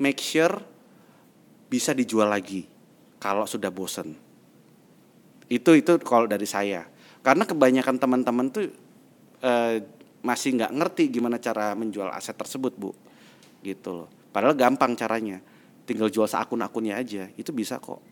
make 0.00 0.16
sure 0.16 0.64
bisa 1.68 1.92
dijual 1.92 2.32
lagi 2.32 2.64
kalau 3.20 3.44
sudah 3.44 3.68
bosen. 3.68 4.16
Itu 5.52 5.76
itu 5.76 6.00
kalau 6.00 6.24
dari 6.24 6.48
saya. 6.48 6.88
Karena 7.20 7.44
kebanyakan 7.44 8.00
teman-teman 8.00 8.48
tuh 8.48 8.72
eh, 9.44 9.84
masih 10.24 10.56
nggak 10.56 10.72
ngerti 10.72 11.04
gimana 11.12 11.36
cara 11.36 11.76
menjual 11.76 12.08
aset 12.08 12.32
tersebut, 12.32 12.72
bu. 12.80 12.96
Gitu 13.62 13.90
loh. 13.90 14.08
Padahal 14.30 14.54
gampang 14.54 14.94
caranya. 14.94 15.42
Tinggal 15.88 16.12
jual 16.12 16.28
seakun-akunnya 16.28 17.00
aja, 17.00 17.32
itu 17.34 17.48
bisa 17.48 17.80
kok. 17.80 18.04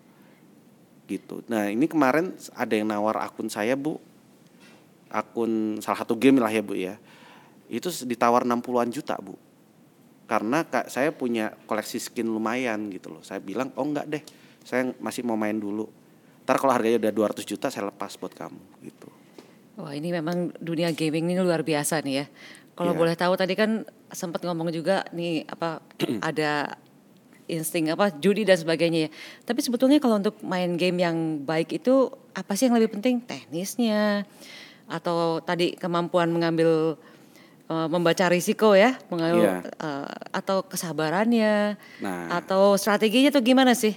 Gitu. 1.05 1.45
Nah 1.53 1.69
ini 1.69 1.85
kemarin 1.85 2.33
ada 2.57 2.73
yang 2.73 2.89
nawar 2.89 3.21
akun 3.21 3.53
saya, 3.53 3.77
bu. 3.77 4.01
Akun 5.13 5.79
salah 5.85 6.03
satu 6.03 6.17
game 6.17 6.41
lah 6.41 6.49
ya, 6.49 6.65
bu 6.65 6.75
ya. 6.75 6.97
Itu 7.69 7.93
ditawar 8.09 8.49
60-an 8.49 8.91
juta, 8.91 9.15
bu 9.21 9.37
karena 10.27 10.67
kak 10.67 10.91
saya 10.91 11.15
punya 11.15 11.55
koleksi 11.71 12.03
skin 12.03 12.27
lumayan 12.27 12.91
gitu 12.91 13.15
loh. 13.15 13.23
Saya 13.23 13.39
bilang, 13.39 13.71
"Oh 13.79 13.87
enggak 13.87 14.11
deh. 14.11 14.23
Saya 14.67 14.91
masih 14.99 15.23
mau 15.23 15.39
main 15.39 15.55
dulu. 15.55 15.87
Ntar 16.43 16.59
kalau 16.59 16.75
harganya 16.75 16.99
udah 17.07 17.13
200 17.15 17.47
juta 17.47 17.71
saya 17.71 17.89
lepas 17.89 18.19
buat 18.19 18.35
kamu." 18.35 18.63
gitu. 18.83 19.09
Wah 19.79 19.95
ini 19.95 20.11
memang 20.11 20.51
dunia 20.59 20.91
gaming 20.91 21.31
ini 21.31 21.39
luar 21.39 21.63
biasa 21.63 22.03
nih 22.03 22.15
ya. 22.19 22.27
Kalau 22.77 22.93
Iya. 22.93 23.01
boleh 23.01 23.17
tahu 23.17 23.33
tadi 23.35 23.57
kan 23.57 23.89
sempat 24.13 24.45
ngomong 24.45 24.69
juga 24.69 25.03
nih 25.11 25.49
apa 25.49 25.81
ada 26.21 26.77
insting 27.49 27.89
apa 27.89 28.13
judi 28.13 28.45
dan 28.45 28.61
sebagainya 28.61 29.09
ya. 29.09 29.11
Tapi 29.43 29.65
sebetulnya 29.65 29.97
kalau 29.97 30.21
untuk 30.21 30.37
main 30.45 30.77
game 30.77 31.01
yang 31.01 31.17
baik 31.41 31.73
itu 31.73 32.13
apa 32.37 32.53
sih 32.53 32.69
yang 32.69 32.77
lebih 32.77 33.01
penting? 33.01 33.25
Teknisnya 33.25 34.29
atau 34.87 35.41
tadi 35.41 35.73
kemampuan 35.75 36.29
mengambil 36.31 37.01
eh, 37.67 37.89
membaca 37.91 38.31
risiko 38.31 38.77
ya, 38.77 38.95
mengambil 39.11 39.43
Iya. 39.43 39.73
eh, 39.83 40.07
atau 40.31 40.63
kesabarannya 40.63 41.75
Nah. 41.99 42.29
atau 42.31 42.77
strateginya 42.77 43.33
tuh 43.33 43.43
gimana 43.43 43.73
sih? 43.73 43.97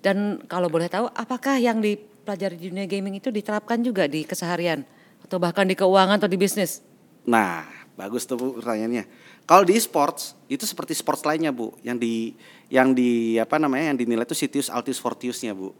Dan 0.00 0.42
kalau 0.46 0.66
boleh 0.66 0.86
tahu, 0.86 1.10
apakah 1.12 1.58
yang 1.58 1.78
dipelajari 1.78 2.54
di 2.56 2.70
dunia 2.70 2.86
gaming 2.86 3.18
itu 3.18 3.30
diterapkan 3.30 3.82
juga 3.82 4.06
di 4.06 4.22
keseharian 4.22 4.86
atau 5.22 5.36
bahkan 5.36 5.66
di 5.66 5.74
keuangan 5.74 6.18
atau 6.18 6.30
di 6.30 6.38
bisnis? 6.38 6.78
Nah, 7.26 7.66
bagus 7.98 8.24
tuh 8.24 8.38
Bu 8.38 8.56
pertanyaannya. 8.62 9.04
Kalau 9.46 9.62
di 9.66 9.74
sports 9.78 10.34
itu 10.46 10.62
seperti 10.62 10.94
sports 10.94 11.26
lainnya 11.26 11.50
Bu, 11.50 11.74
yang 11.82 11.98
di 11.98 12.34
yang 12.70 12.94
di 12.94 13.38
apa 13.38 13.58
namanya 13.58 13.94
yang 13.94 13.98
dinilai 13.98 14.26
itu 14.26 14.34
Citius 14.34 14.70
Altius 14.70 15.02
Fortiusnya 15.02 15.54
Bu. 15.54 15.74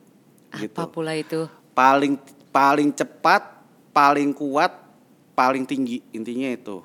Gitu. 0.55 0.79
Apa 0.79 0.91
pula 0.91 1.15
itu? 1.15 1.47
Paling 1.75 2.19
paling 2.50 2.91
cepat, 2.95 3.43
paling 3.91 4.31
kuat, 4.35 4.71
paling 5.35 5.67
tinggi 5.67 6.03
intinya 6.15 6.50
itu. 6.50 6.83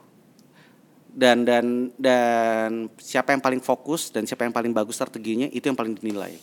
Dan 1.12 1.44
dan 1.44 1.91
dan 2.00 2.88
siapa 2.96 3.36
yang 3.36 3.44
paling 3.44 3.60
fokus 3.60 4.10
dan 4.10 4.24
siapa 4.24 4.48
yang 4.48 4.56
paling 4.56 4.72
bagus 4.72 4.96
strateginya 4.98 5.50
itu 5.51 5.68
yang 5.68 5.77
paling 5.77 5.98
dinilai. 5.98 6.38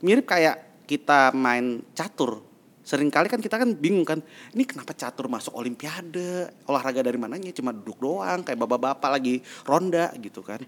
Mirip 0.00 0.26
kayak 0.26 0.86
kita 0.86 1.34
main 1.34 1.82
catur. 1.92 2.40
Seringkali 2.86 3.26
kan 3.26 3.42
kita 3.42 3.58
kan 3.58 3.74
bingung 3.74 4.06
kan, 4.06 4.22
ini 4.54 4.62
kenapa 4.62 4.94
catur 4.94 5.26
masuk 5.26 5.58
olimpiade? 5.58 6.54
Olahraga 6.70 7.02
dari 7.02 7.18
mananya 7.18 7.50
cuma 7.50 7.74
duduk 7.74 7.98
doang 7.98 8.46
kayak 8.46 8.62
bapak-bapak 8.62 9.10
lagi 9.10 9.42
ronda 9.66 10.14
gitu 10.22 10.38
kan. 10.46 10.62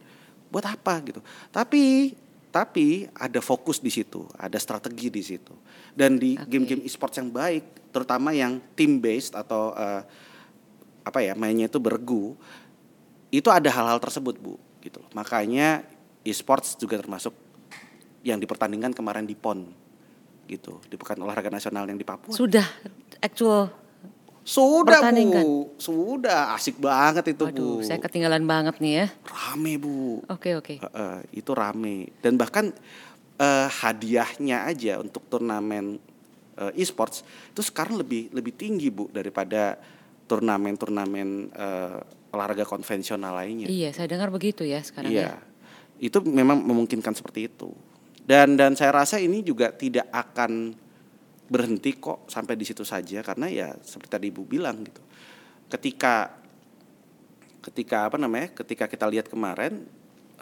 Buat 0.51 0.67
apa 0.67 0.99
gitu. 1.07 1.23
Tapi 1.55 2.11
tapi 2.49 3.07
ada 3.15 3.39
fokus 3.39 3.79
di 3.79 3.93
situ, 3.93 4.27
ada 4.35 4.59
strategi 4.59 5.15
di 5.15 5.23
situ. 5.23 5.55
Dan 5.95 6.19
di 6.19 6.35
Oke. 6.35 6.51
game-game 6.51 6.83
e-sports 6.83 7.23
yang 7.23 7.31
baik, 7.31 7.93
terutama 7.95 8.35
yang 8.35 8.59
team 8.75 8.99
based 8.99 9.39
atau 9.39 9.71
eh, 9.79 10.03
apa 11.07 11.19
ya 11.23 11.39
mainnya 11.39 11.71
itu 11.71 11.79
bergu, 11.79 12.35
itu 13.31 13.47
ada 13.47 13.71
hal-hal 13.71 14.03
tersebut 14.03 14.41
bu, 14.43 14.59
gitu 14.83 14.99
loh. 14.99 15.11
Makanya 15.15 15.87
e-sports 16.27 16.75
juga 16.75 16.99
termasuk 16.99 17.37
yang 18.27 18.43
dipertandingkan 18.43 18.91
kemarin 18.91 19.23
di 19.23 19.39
PON, 19.39 19.69
gitu, 20.49 20.81
di 20.89 20.97
Pekan 20.97 21.21
Olahraga 21.21 21.53
Nasional 21.53 21.85
yang 21.85 22.01
di 22.01 22.09
Papua. 22.09 22.33
Sudah 22.33 22.65
actual. 23.21 23.69
Sudah 24.49 25.05
pertandingan? 25.05 25.45
bu, 25.45 25.77
sudah 25.77 26.57
asik 26.57 26.81
banget 26.81 27.37
itu 27.37 27.45
Waduh, 27.45 27.79
bu. 27.79 27.85
saya 27.85 28.01
ketinggalan 28.01 28.49
banget 28.49 28.81
nih 28.81 28.93
ya. 29.05 29.07
Rame 29.29 29.77
bu, 29.77 30.25
Oke 30.25 30.57
oke. 30.57 30.81
Heeh, 30.81 31.17
itu 31.37 31.53
rame 31.53 32.09
dan 32.25 32.41
bahkan 32.41 32.73
eh, 33.37 33.69
hadiahnya 33.69 34.65
aja 34.65 35.05
untuk 35.05 35.29
turnamen 35.29 36.01
eh, 36.57 36.81
e-sports 36.81 37.29
itu 37.53 37.61
sekarang 37.61 38.01
lebih 38.01 38.33
lebih 38.33 38.57
tinggi 38.57 38.89
bu 38.89 39.13
daripada 39.13 39.77
turnamen-turnamen 40.25 41.29
eh, 41.53 41.99
olahraga 42.33 42.65
konvensional 42.65 43.37
lainnya. 43.37 43.69
Iya, 43.69 43.93
saya 43.93 44.09
dengar 44.09 44.33
begitu 44.33 44.65
ya 44.65 44.81
sekarang 44.81 45.13
ya. 45.13 45.13
Iya, 45.13 45.33
itu 46.09 46.25
memang 46.25 46.61
memungkinkan 46.65 47.13
seperti 47.17 47.49
itu. 47.53 47.73
Dan 48.29 48.61
dan 48.61 48.77
saya 48.77 48.93
rasa 48.93 49.17
ini 49.17 49.41
juga 49.41 49.73
tidak 49.73 50.13
akan 50.13 50.77
berhenti 51.49 51.97
kok 51.97 52.29
sampai 52.29 52.61
di 52.61 52.69
situ 52.69 52.85
saja 52.85 53.25
karena 53.25 53.49
ya 53.49 53.69
seperti 53.81 54.11
tadi 54.13 54.27
ibu 54.29 54.45
bilang 54.45 54.85
gitu. 54.85 55.01
Ketika 55.73 56.37
ketika 57.65 58.13
apa 58.13 58.21
namanya? 58.21 58.53
Ketika 58.53 58.85
kita 58.85 59.09
lihat 59.09 59.33
kemarin 59.33 59.89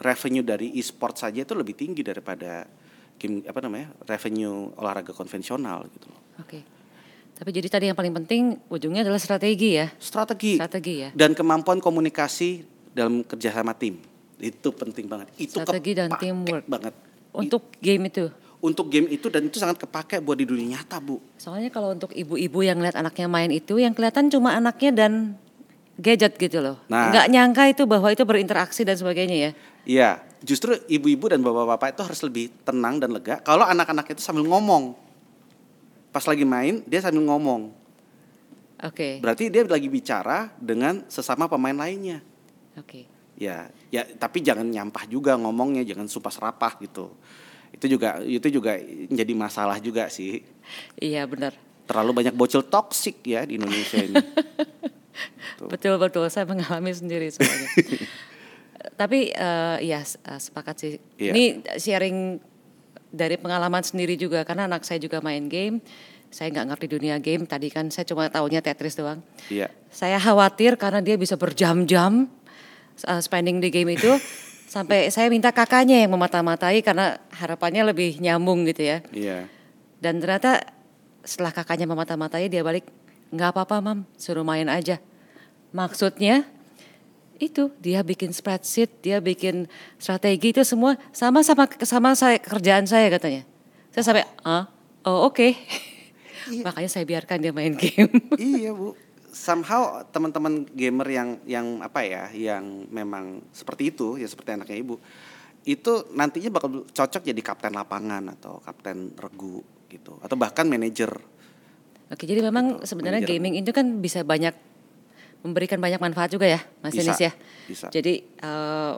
revenue 0.03 0.43
dari 0.43 0.75
e-sport 0.75 1.15
saja 1.15 1.47
itu 1.47 1.55
lebih 1.55 1.79
tinggi 1.79 2.03
daripada 2.03 2.67
game 3.15 3.47
apa 3.47 3.59
namanya? 3.63 3.95
revenue 4.03 4.75
olahraga 4.75 5.15
konvensional 5.15 5.87
gitu 5.95 6.11
loh. 6.11 6.21
Oke. 6.43 6.59
Tapi 7.39 7.49
jadi 7.55 7.67
tadi 7.71 7.85
yang 7.87 7.95
paling 7.95 8.11
penting 8.19 8.67
ujungnya 8.67 9.07
adalah 9.07 9.21
strategi 9.21 9.79
ya. 9.79 9.87
Strategi 9.95 10.59
Strategi 10.59 11.07
ya. 11.07 11.09
dan 11.15 11.31
kemampuan 11.31 11.79
komunikasi 11.79 12.67
dalam 12.91 13.23
kerjasama 13.23 13.71
tim 13.79 13.95
itu 14.43 14.69
penting 14.75 15.07
banget. 15.07 15.31
Itu 15.39 15.63
Strategi 15.63 15.95
dan 15.95 16.11
teamwork. 16.19 16.67
banget. 16.67 17.06
Untuk 17.33 17.69
game 17.83 18.09
itu. 18.09 18.27
untuk 18.57 18.89
game 18.89 19.05
itu 19.13 19.29
dan 19.29 19.45
itu 19.45 19.61
sangat 19.61 19.77
kepake 19.85 20.17
buat 20.17 20.33
di 20.33 20.49
dunia 20.49 20.81
nyata 20.81 20.97
bu 20.97 21.21
Soalnya 21.37 21.69
kalau 21.69 21.93
untuk 21.93 22.09
ibu-ibu 22.09 22.65
yang 22.65 22.81
lihat 22.81 22.97
anaknya 22.97 23.29
main 23.29 23.53
itu 23.53 23.77
yang 23.77 23.93
kelihatan 23.93 24.33
cuma 24.33 24.57
anaknya 24.57 25.05
dan 25.05 25.37
gadget 26.01 26.41
gitu 26.41 26.65
loh. 26.65 26.81
Nah. 26.89 27.13
Nggak 27.13 27.27
nyangka 27.29 27.63
itu 27.69 27.85
bahwa 27.85 28.09
itu 28.09 28.25
berinteraksi 28.25 28.81
dan 28.81 28.97
sebagainya 28.97 29.37
ya. 29.37 29.51
Iya 29.85 30.09
justru 30.43 30.77
ibu-ibu 30.85 31.25
dan 31.31 31.41
bapak-bapak 31.41 31.97
itu 31.97 32.01
harus 32.05 32.21
lebih 32.21 32.53
tenang 32.61 33.01
dan 33.01 33.09
lega 33.13 33.41
kalau 33.41 33.65
anak-anak 33.65 34.05
itu 34.13 34.21
sambil 34.21 34.45
ngomong 34.45 34.93
pas 36.13 36.25
lagi 36.25 36.45
main 36.45 36.85
dia 36.85 37.01
sambil 37.01 37.25
ngomong 37.25 37.73
Oke. 38.85 39.17
berarti 39.17 39.49
dia 39.49 39.65
lagi 39.65 39.89
bicara 39.89 40.53
dengan 40.61 41.01
sesama 41.09 41.49
pemain 41.49 41.73
lainnya 41.73 42.21
Oke. 42.77 43.09
Ya 43.37 43.69
ya 43.87 44.01
tapi 44.17 44.41
jangan 44.41 44.65
nyampah 44.65 45.05
juga 45.05 45.37
ngomongnya 45.37 45.85
jangan 45.85 46.09
sumpah 46.09 46.33
serapah 46.33 46.73
gitu 46.81 47.13
itu 47.71 47.85
juga 47.87 48.17
itu 48.19 48.47
juga 48.49 48.75
jadi 49.07 49.33
masalah 49.37 49.77
juga 49.77 50.09
sih 50.09 50.41
Iya 50.97 51.23
benar. 51.29 51.53
terlalu 51.85 52.19
banyak 52.19 52.35
bocil 52.35 52.65
toksik 52.65 53.21
ya 53.23 53.45
di 53.45 53.55
Indonesia 53.55 54.01
ini 54.01 54.17
Tuh. 55.57 55.65
Betul 55.73 55.97
betul 55.97 56.29
saya 56.29 56.45
mengalami 56.45 56.93
sendiri 56.93 57.33
soalnya. 57.33 57.65
Tapi 59.01 59.33
eh, 59.33 59.77
ya 59.81 60.05
sepakat 60.37 60.75
sih. 60.77 60.93
Iya. 61.17 61.33
Ini 61.33 61.43
sharing 61.81 62.37
dari 63.09 63.41
pengalaman 63.41 63.81
sendiri 63.81 64.13
juga 64.13 64.45
karena 64.45 64.69
anak 64.69 64.85
saya 64.85 65.01
juga 65.01 65.17
main 65.17 65.49
game. 65.49 65.81
Saya 66.29 66.53
nggak 66.53 66.67
ngerti 66.69 66.85
dunia 66.93 67.17
game. 67.17 67.49
Tadi 67.49 67.73
kan 67.73 67.89
saya 67.89 68.05
cuma 68.05 68.29
taunya 68.29 68.61
Tetris 68.61 68.93
doang. 68.93 69.25
iya 69.49 69.73
Saya 69.89 70.21
khawatir 70.21 70.77
karena 70.77 71.01
dia 71.01 71.17
bisa 71.17 71.33
berjam-jam 71.33 72.29
uh, 73.05 73.21
spending 73.21 73.61
di 73.61 73.69
game 73.69 73.93
itu 73.93 74.09
sampai 74.73 75.13
saya 75.13 75.29
minta 75.29 75.53
kakaknya 75.53 76.03
yang 76.03 76.11
memata-matai 76.11 76.81
karena 76.81 77.21
harapannya 77.31 77.87
lebih 77.93 78.19
nyambung 78.19 78.65
gitu 78.67 78.83
ya. 78.83 78.97
Iya. 79.13 79.47
Dan 80.01 80.21
ternyata 80.21 80.61
setelah 81.27 81.51
kakaknya 81.51 81.87
memata-matai 81.89 82.47
dia 82.47 82.63
balik 82.63 82.87
nggak 83.31 83.49
apa-apa 83.51 83.83
mam 83.83 83.99
suruh 84.15 84.43
main 84.43 84.67
aja. 84.71 84.99
Maksudnya 85.75 86.47
itu 87.37 87.69
dia 87.77 88.01
bikin 88.01 88.33
spreadsheet, 88.33 88.89
dia 89.03 89.21
bikin 89.21 89.69
strategi 90.01 90.51
itu 90.51 90.61
semua 90.65 90.97
sama 91.13 91.45
sama 91.45 91.69
sama 91.85 92.09
saya 92.17 92.41
kerjaan 92.41 92.89
saya 92.89 93.07
katanya. 93.13 93.43
Saya 93.93 94.03
sampai 94.03 94.25
ah 94.43 94.67
oh 95.05 95.29
oke. 95.29 95.37
Okay. 95.37 95.51
Iya. 96.51 96.63
Makanya 96.67 96.89
saya 96.91 97.05
biarkan 97.07 97.37
dia 97.39 97.53
main 97.53 97.75
game. 97.81 98.11
iya 98.35 98.73
bu. 98.73 98.95
Somehow 99.37 100.01
teman-teman 100.09 100.65
gamer 100.73 101.05
yang 101.13 101.29
yang 101.45 101.67
apa 101.85 102.01
ya, 102.01 102.25
yang 102.33 102.89
memang 102.89 103.45
seperti 103.53 103.93
itu 103.93 104.17
ya 104.17 104.25
seperti 104.25 104.57
anaknya 104.57 104.81
ibu, 104.81 104.97
itu 105.61 106.09
nantinya 106.17 106.49
bakal 106.49 106.89
cocok 106.89 107.21
jadi 107.21 107.41
kapten 107.45 107.77
lapangan 107.77 108.33
atau 108.33 108.57
kapten 108.65 109.13
regu 109.13 109.61
gitu, 109.93 110.17
atau 110.25 110.33
bahkan 110.33 110.65
manajer. 110.65 111.13
Oke, 112.09 112.25
jadi 112.25 112.41
memang 112.41 112.81
gitu, 112.81 112.89
sebenarnya 112.89 113.21
manager. 113.21 113.37
gaming 113.37 113.53
itu 113.61 113.69
kan 113.69 113.85
bisa 114.01 114.25
banyak 114.25 114.57
memberikan 115.45 115.77
banyak 115.77 116.01
manfaat 116.01 116.33
juga 116.33 116.49
ya, 116.49 116.59
Mas 116.81 116.97
bisa, 116.97 117.01
Denis 117.05 117.21
ya. 117.21 117.31
Bisa. 117.69 117.87
Jadi 117.93 118.25
uh, 118.41 118.97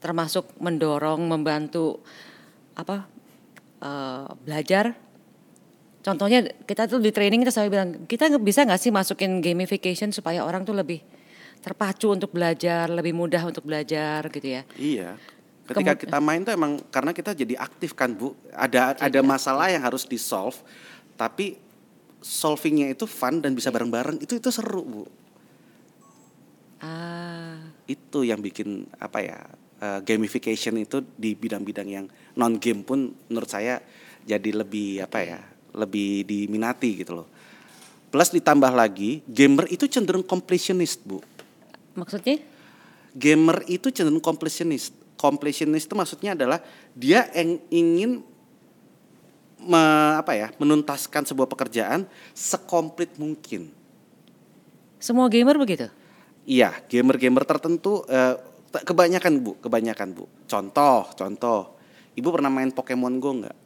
termasuk 0.00 0.56
mendorong, 0.56 1.20
membantu 1.28 2.00
apa 2.74 3.04
uh, 3.84 4.32
belajar. 4.40 5.03
Contohnya 6.04 6.44
kita 6.68 6.84
tuh 6.84 7.00
di 7.00 7.08
training 7.08 7.40
kita 7.40 7.52
selalu 7.52 7.70
bilang 7.72 7.90
kita 8.04 8.28
bisa 8.36 8.68
nggak 8.68 8.76
sih 8.76 8.92
masukin 8.92 9.40
gamification 9.40 10.12
supaya 10.12 10.44
orang 10.44 10.60
tuh 10.60 10.76
lebih 10.76 11.00
terpacu 11.64 12.12
untuk 12.12 12.36
belajar, 12.36 12.92
lebih 12.92 13.16
mudah 13.16 13.40
untuk 13.48 13.64
belajar 13.64 14.28
gitu 14.28 14.60
ya. 14.60 14.62
Iya. 14.76 15.16
Ketika 15.64 15.96
Kemud 15.96 16.02
kita 16.04 16.18
main 16.20 16.44
tuh 16.44 16.52
emang 16.52 16.76
karena 16.92 17.16
kita 17.16 17.32
jadi 17.32 17.56
aktif 17.56 17.96
kan 17.96 18.12
Bu. 18.12 18.36
Ada 18.52 19.00
ada 19.00 19.20
masalah 19.24 19.72
yang 19.72 19.80
harus 19.80 20.04
di 20.04 20.20
solve, 20.20 20.60
tapi 21.16 21.56
solvingnya 22.20 22.92
itu 22.92 23.08
fun 23.08 23.40
dan 23.40 23.56
bisa 23.56 23.72
bareng-bareng 23.72 24.20
itu 24.20 24.36
itu 24.36 24.52
seru 24.52 24.84
Bu. 24.84 25.04
Ah. 26.84 27.64
Itu 27.88 28.28
yang 28.28 28.44
bikin 28.44 28.84
apa 29.00 29.24
ya 29.24 29.40
uh, 29.80 30.04
gamification 30.04 30.76
itu 30.76 31.00
di 31.16 31.32
bidang-bidang 31.32 31.88
yang 31.88 32.06
non 32.36 32.60
game 32.60 32.84
pun 32.84 33.16
menurut 33.32 33.48
saya 33.48 33.80
jadi 34.28 34.52
lebih 34.52 35.00
apa 35.00 35.18
ya 35.24 35.40
lebih 35.74 36.24
diminati 36.24 37.02
gitu 37.02 37.22
loh. 37.22 37.28
Plus 38.14 38.30
ditambah 38.30 38.70
lagi 38.70 39.26
gamer 39.26 39.66
itu 39.74 39.90
cenderung 39.90 40.22
completionist 40.22 41.02
bu. 41.02 41.18
Maksudnya? 41.98 42.38
Gamer 43.14 43.66
itu 43.66 43.90
cenderung 43.90 44.22
completionist. 44.22 44.94
Completionist 45.18 45.90
itu 45.90 45.94
maksudnya 45.98 46.38
adalah 46.38 46.62
dia 46.94 47.26
yang 47.34 47.58
ingin 47.70 48.10
me, 49.64 49.82
apa 50.18 50.34
ya 50.36 50.50
menuntaskan 50.58 51.26
sebuah 51.26 51.50
pekerjaan 51.50 52.06
sekomplit 52.34 53.18
mungkin. 53.18 53.70
Semua 55.02 55.26
gamer 55.26 55.58
begitu? 55.58 55.90
Iya, 56.44 56.76
gamer-gamer 56.86 57.44
tertentu 57.48 58.04
uh, 58.04 58.36
kebanyakan 58.84 59.40
Bu, 59.40 59.56
kebanyakan 59.64 60.12
Bu. 60.12 60.24
Contoh, 60.44 61.08
contoh. 61.16 61.76
Ibu 62.14 62.28
pernah 62.30 62.52
main 62.52 62.70
Pokemon 62.70 63.16
Go 63.18 63.30
nggak? 63.42 63.56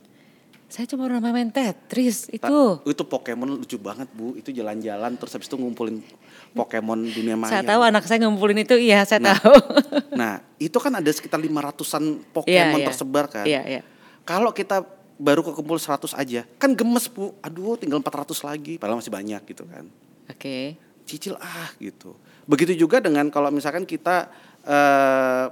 Saya 0.69 0.85
cuma 0.85 1.09
pernah 1.09 1.33
main 1.33 1.49
Tetris 1.49 2.29
itu. 2.29 2.45
Ta 2.45 2.85
itu 2.85 3.05
Pokemon 3.09 3.57
lucu 3.57 3.81
banget 3.81 4.05
Bu. 4.13 4.37
Itu 4.37 4.53
jalan-jalan 4.53 5.17
terus 5.17 5.33
habis 5.33 5.49
itu 5.49 5.57
ngumpulin 5.57 6.05
Pokemon 6.53 7.09
dunia 7.09 7.41
maya. 7.41 7.57
Saya 7.57 7.65
tahu 7.65 7.81
anak 7.89 8.05
saya 8.05 8.21
ngumpulin 8.29 8.61
itu, 8.61 8.77
iya 8.77 9.01
saya 9.09 9.25
nah, 9.25 9.33
tahu. 9.33 9.57
nah, 10.21 10.45
itu 10.61 10.77
kan 10.77 10.93
ada 10.93 11.09
sekitar 11.09 11.41
500-an 11.41 12.05
Pokemon 12.37 12.53
yeah, 12.53 12.69
yeah. 12.77 12.87
tersebar 12.93 13.25
kan. 13.33 13.49
Iya, 13.49 13.57
yeah, 13.57 13.65
iya. 13.65 13.77
Yeah. 13.81 13.85
Kalau 14.29 14.53
kita 14.53 14.85
baru 15.17 15.41
kekumpul 15.41 15.81
100 15.81 16.13
aja, 16.13 16.45
kan 16.61 16.77
gemes 16.77 17.09
Bu. 17.09 17.33
Aduh, 17.41 17.81
tinggal 17.81 18.05
400 18.05 18.37
lagi, 18.45 18.77
padahal 18.77 19.01
masih 19.01 19.13
banyak 19.13 19.41
gitu 19.49 19.65
kan. 19.65 19.89
Oke. 20.29 20.37
Okay. 20.37 20.65
Cicil 21.09 21.41
ah 21.41 21.73
gitu. 21.81 22.13
Begitu 22.45 22.77
juga 22.77 23.01
dengan 23.01 23.33
kalau 23.33 23.49
misalkan 23.49 23.89
kita 23.89 24.29
uh, 24.69 25.49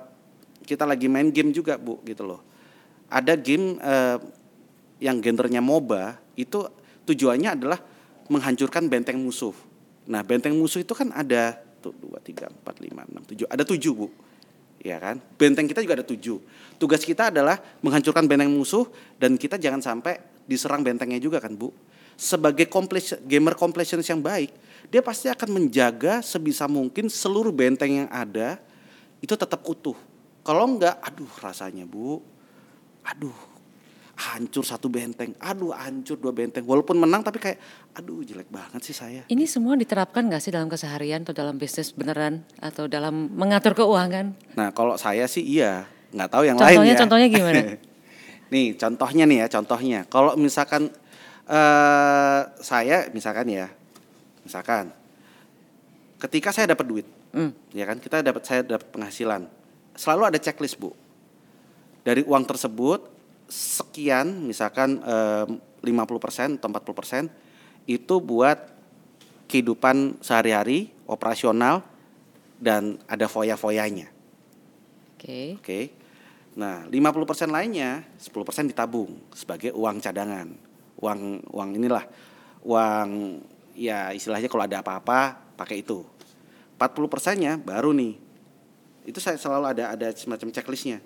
kita 0.68 0.84
lagi 0.84 1.08
main 1.08 1.32
game 1.32 1.48
juga 1.56 1.80
bu 1.80 2.04
gitu 2.04 2.28
loh. 2.28 2.44
Ada 3.08 3.40
game 3.40 3.80
uh, 3.80 4.20
yang 5.02 5.20
genrenya 5.20 5.60
MOBA 5.60 6.16
itu 6.36 6.64
tujuannya 7.06 7.56
adalah 7.56 7.78
menghancurkan 8.32 8.88
benteng 8.90 9.20
musuh. 9.20 9.54
Nah 10.08 10.22
benteng 10.22 10.56
musuh 10.56 10.82
itu 10.82 10.92
kan 10.96 11.12
ada 11.14 11.58
tuh 11.82 11.94
dua 11.96 12.18
tiga 12.22 12.50
empat 12.50 12.80
lima 12.82 13.06
enam 13.06 13.22
tujuh. 13.22 13.46
Ada 13.46 13.62
tujuh 13.62 13.92
bu. 13.94 14.08
Ya 14.82 15.02
kan? 15.02 15.18
Benteng 15.38 15.66
kita 15.66 15.82
juga 15.82 15.98
ada 16.02 16.06
tujuh. 16.06 16.38
Tugas 16.78 17.02
kita 17.02 17.34
adalah 17.34 17.58
menghancurkan 17.82 18.26
benteng 18.26 18.52
musuh 18.52 18.86
dan 19.18 19.34
kita 19.34 19.58
jangan 19.58 19.82
sampai 19.82 20.18
diserang 20.46 20.82
bentengnya 20.82 21.18
juga 21.18 21.42
kan 21.42 21.54
bu? 21.54 21.74
Sebagai 22.16 22.64
completion, 22.72 23.20
gamer 23.28 23.52
completionist 23.52 24.08
yang 24.08 24.24
baik 24.24 24.48
dia 24.90 25.02
pasti 25.02 25.26
akan 25.26 25.50
menjaga 25.62 26.22
sebisa 26.22 26.70
mungkin 26.70 27.10
seluruh 27.10 27.50
benteng 27.50 28.06
yang 28.06 28.10
ada 28.10 28.58
itu 29.18 29.34
tetap 29.34 29.58
utuh. 29.66 29.98
Kalau 30.46 30.62
enggak, 30.62 30.94
aduh 31.02 31.30
rasanya 31.42 31.82
bu, 31.82 32.22
aduh 33.02 33.34
hancur 34.16 34.64
satu 34.64 34.88
benteng, 34.88 35.36
aduh 35.38 35.76
hancur 35.76 36.16
dua 36.16 36.32
benteng. 36.32 36.64
Walaupun 36.64 36.96
menang 36.96 37.20
tapi 37.20 37.36
kayak, 37.36 37.58
aduh 37.92 38.24
jelek 38.24 38.48
banget 38.48 38.80
sih 38.80 38.96
saya. 38.96 39.22
Ini 39.28 39.44
semua 39.44 39.76
diterapkan 39.76 40.24
nggak 40.24 40.40
sih 40.40 40.52
dalam 40.52 40.72
keseharian 40.72 41.22
atau 41.22 41.36
dalam 41.36 41.60
bisnis 41.60 41.92
beneran 41.92 42.42
atau 42.58 42.88
dalam 42.88 43.28
mengatur 43.36 43.76
keuangan? 43.76 44.32
Nah 44.56 44.72
kalau 44.72 44.96
saya 44.96 45.28
sih 45.28 45.44
iya, 45.44 45.84
nggak 46.16 46.28
tahu 46.32 46.42
yang 46.48 46.56
contohnya, 46.56 46.80
lain 46.80 46.88
ya. 46.88 46.96
Contohnya 46.96 47.26
gimana? 47.28 47.60
nih 48.52 48.66
contohnya 48.80 49.24
nih 49.28 49.38
ya, 49.44 49.46
contohnya. 49.52 50.00
Kalau 50.08 50.32
misalkan 50.40 50.88
uh, 51.50 52.40
saya 52.64 53.12
misalkan 53.12 53.52
ya, 53.52 53.68
Misalkan 54.46 54.94
ketika 56.22 56.54
saya 56.54 56.70
dapat 56.70 56.86
duit, 56.86 57.06
mm. 57.34 57.74
ya 57.74 57.82
kan 57.82 57.98
kita 57.98 58.22
dapat 58.22 58.46
saya 58.46 58.62
dapat 58.62 58.86
penghasilan, 58.94 59.50
selalu 59.98 60.22
ada 60.30 60.38
checklist 60.38 60.78
bu. 60.78 60.94
Dari 62.06 62.22
uang 62.22 62.46
tersebut 62.46 63.02
sekian, 63.46 64.46
misalkan 64.46 65.00
lima 65.82 66.02
puluh 66.04 66.18
persen 66.18 66.58
atau 66.58 66.66
empat 66.66 66.82
puluh 66.82 66.98
persen 66.98 67.30
itu 67.86 68.18
buat 68.18 68.58
kehidupan 69.46 70.18
sehari-hari, 70.20 70.90
operasional 71.06 71.86
dan 72.58 72.98
ada 73.06 73.30
foya-foyanya. 73.30 74.10
Oke. 75.16 75.22
Okay. 75.22 75.46
Oke. 75.54 75.62
Okay. 75.62 75.84
Nah, 76.56 76.88
50% 76.88 77.52
lainnya 77.52 78.00
10% 78.16 78.72
ditabung 78.72 79.12
sebagai 79.36 79.76
uang 79.76 80.00
cadangan. 80.00 80.48
Uang 80.96 81.44
uang 81.52 81.68
inilah 81.76 82.08
uang 82.64 83.08
ya 83.76 84.10
istilahnya 84.16 84.48
kalau 84.48 84.64
ada 84.64 84.80
apa-apa 84.80 85.36
pakai 85.54 85.84
itu. 85.84 86.00
40 86.80 87.12
persennya 87.12 87.60
baru 87.60 87.92
nih. 87.92 88.16
Itu 89.04 89.20
saya 89.20 89.36
selalu 89.36 89.64
ada 89.68 89.92
ada 89.92 90.08
semacam 90.16 90.48
checklistnya. 90.48 90.98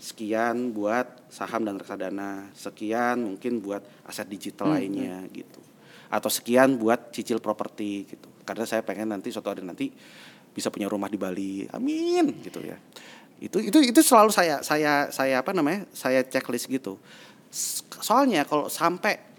Sekian 0.00 0.72
buat 0.72 1.28
saham 1.28 1.68
dan 1.68 1.76
reksadana, 1.76 2.48
sekian 2.56 3.20
mungkin 3.20 3.60
buat 3.60 3.84
aset 4.08 4.24
digital 4.26 4.72
hmm. 4.72 4.76
lainnya 4.80 5.16
hmm. 5.20 5.30
gitu. 5.36 5.60
Atau 6.08 6.32
sekian 6.32 6.80
buat 6.80 7.12
cicil 7.12 7.38
properti 7.38 8.08
gitu. 8.08 8.28
Karena 8.48 8.64
saya 8.64 8.80
pengen 8.80 9.12
nanti 9.12 9.28
suatu 9.28 9.52
hari 9.52 9.60
nanti 9.60 9.92
bisa 10.56 10.72
punya 10.72 10.88
rumah 10.88 11.12
di 11.12 11.20
Bali. 11.20 11.68
Amin 11.76 12.40
gitu 12.40 12.64
ya. 12.64 12.80
Itu 13.38 13.60
itu 13.60 13.78
itu 13.92 14.00
selalu 14.00 14.32
saya 14.32 14.64
saya 14.64 15.12
saya 15.12 15.44
apa 15.44 15.52
namanya? 15.52 15.84
Saya 15.92 16.24
checklist 16.24 16.66
gitu. 16.66 16.96
Soalnya 18.00 18.48
kalau 18.48 18.72
sampai 18.72 19.30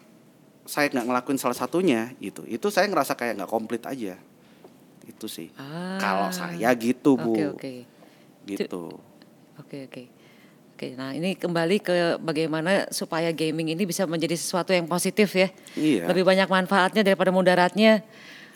saya 0.72 0.88
nggak 0.88 1.08
ngelakuin 1.10 1.40
salah 1.42 1.58
satunya 1.58 2.14
itu 2.22 2.46
itu 2.46 2.68
saya 2.70 2.86
ngerasa 2.88 3.18
kayak 3.18 3.42
nggak 3.42 3.52
komplit 3.52 3.84
aja 3.90 4.16
itu 5.04 5.26
sih 5.26 5.50
ah, 5.58 5.98
kalau 5.98 6.30
saya 6.30 6.70
gitu 6.78 7.18
bu 7.18 7.34
okay, 7.34 7.50
okay. 7.52 7.78
gitu 8.46 8.94
oke 9.58 9.66
okay, 9.66 9.82
oke 9.90 9.92
okay. 9.92 10.06
Oke 10.82 10.98
nah 10.98 11.14
ini 11.14 11.38
kembali 11.38 11.78
ke 11.78 12.18
bagaimana 12.18 12.90
supaya 12.90 13.30
gaming 13.30 13.70
ini 13.78 13.86
bisa 13.86 14.10
menjadi 14.10 14.34
sesuatu 14.34 14.74
yang 14.74 14.90
positif 14.90 15.30
ya 15.38 15.54
iya. 15.78 16.10
lebih 16.10 16.26
banyak 16.26 16.50
manfaatnya 16.50 17.06
daripada 17.06 17.30
mudaratnya 17.30 18.02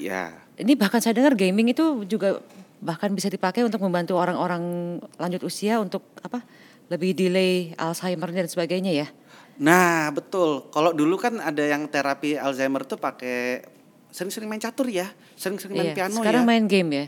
ya 0.02 0.34
ini 0.58 0.74
bahkan 0.74 0.98
saya 0.98 1.14
dengar 1.14 1.38
gaming 1.38 1.70
itu 1.70 2.02
juga 2.10 2.42
bahkan 2.82 3.14
bisa 3.14 3.30
dipakai 3.30 3.62
untuk 3.62 3.78
membantu 3.86 4.18
orang-orang 4.18 4.98
lanjut 5.22 5.46
usia 5.46 5.78
untuk 5.78 6.02
apa 6.26 6.42
lebih 6.90 7.14
delay 7.14 7.78
Alzheimer 7.78 8.34
dan 8.34 8.50
sebagainya 8.50 9.06
ya 9.06 9.10
Nah, 9.56 10.12
betul. 10.12 10.68
Kalau 10.68 10.92
dulu 10.92 11.16
kan 11.16 11.40
ada 11.40 11.64
yang 11.64 11.88
terapi 11.88 12.36
Alzheimer 12.36 12.84
tuh 12.84 13.00
pakai 13.00 13.64
sering-sering 14.12 14.52
main 14.52 14.60
catur 14.60 14.92
ya, 14.92 15.08
sering-sering 15.40 15.80
main 15.80 15.92
iya, 15.92 15.96
piano 15.96 16.20
sekarang 16.20 16.44
ya. 16.44 16.48
main 16.48 16.66
game 16.68 16.90
ya. 16.92 17.06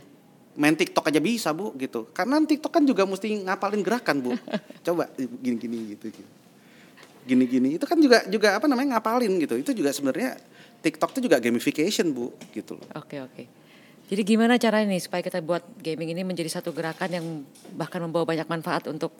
Main 0.57 0.73
TikTok 0.73 1.13
aja 1.13 1.21
bisa, 1.21 1.53
Bu, 1.53 1.77
gitu. 1.77 2.09
Karena 2.11 2.41
TikTok 2.41 2.73
kan 2.73 2.83
juga 2.83 3.05
mesti 3.05 3.45
ngapalin 3.45 3.85
gerakan, 3.85 4.25
Bu. 4.25 4.31
Coba 4.85 5.05
gini-gini 5.17 5.93
gitu, 5.93 6.09
gitu. 6.09 6.31
Gini-gini. 7.29 7.77
Itu 7.77 7.85
kan 7.85 8.01
juga 8.01 8.25
juga 8.25 8.57
apa 8.57 8.65
namanya 8.65 8.97
ngapalin 8.97 9.37
gitu. 9.37 9.53
Itu 9.53 9.77
juga 9.77 9.93
sebenarnya 9.93 10.33
TikTok 10.81 11.13
itu 11.17 11.29
juga 11.29 11.37
gamification, 11.37 12.09
Bu, 12.09 12.33
gitu 12.57 12.81
Oke, 12.97 13.21
oke. 13.21 13.43
Jadi 14.07 14.21
gimana 14.23 14.55
caranya 14.55 14.87
nih 14.87 15.03
supaya 15.03 15.19
kita 15.19 15.43
buat 15.43 15.61
gaming 15.83 16.15
ini 16.15 16.23
menjadi 16.23 16.47
satu 16.47 16.71
gerakan 16.71 17.11
yang 17.11 17.25
bahkan 17.75 17.99
membawa 17.99 18.23
banyak 18.23 18.47
manfaat 18.47 18.87
untuk 18.87 19.11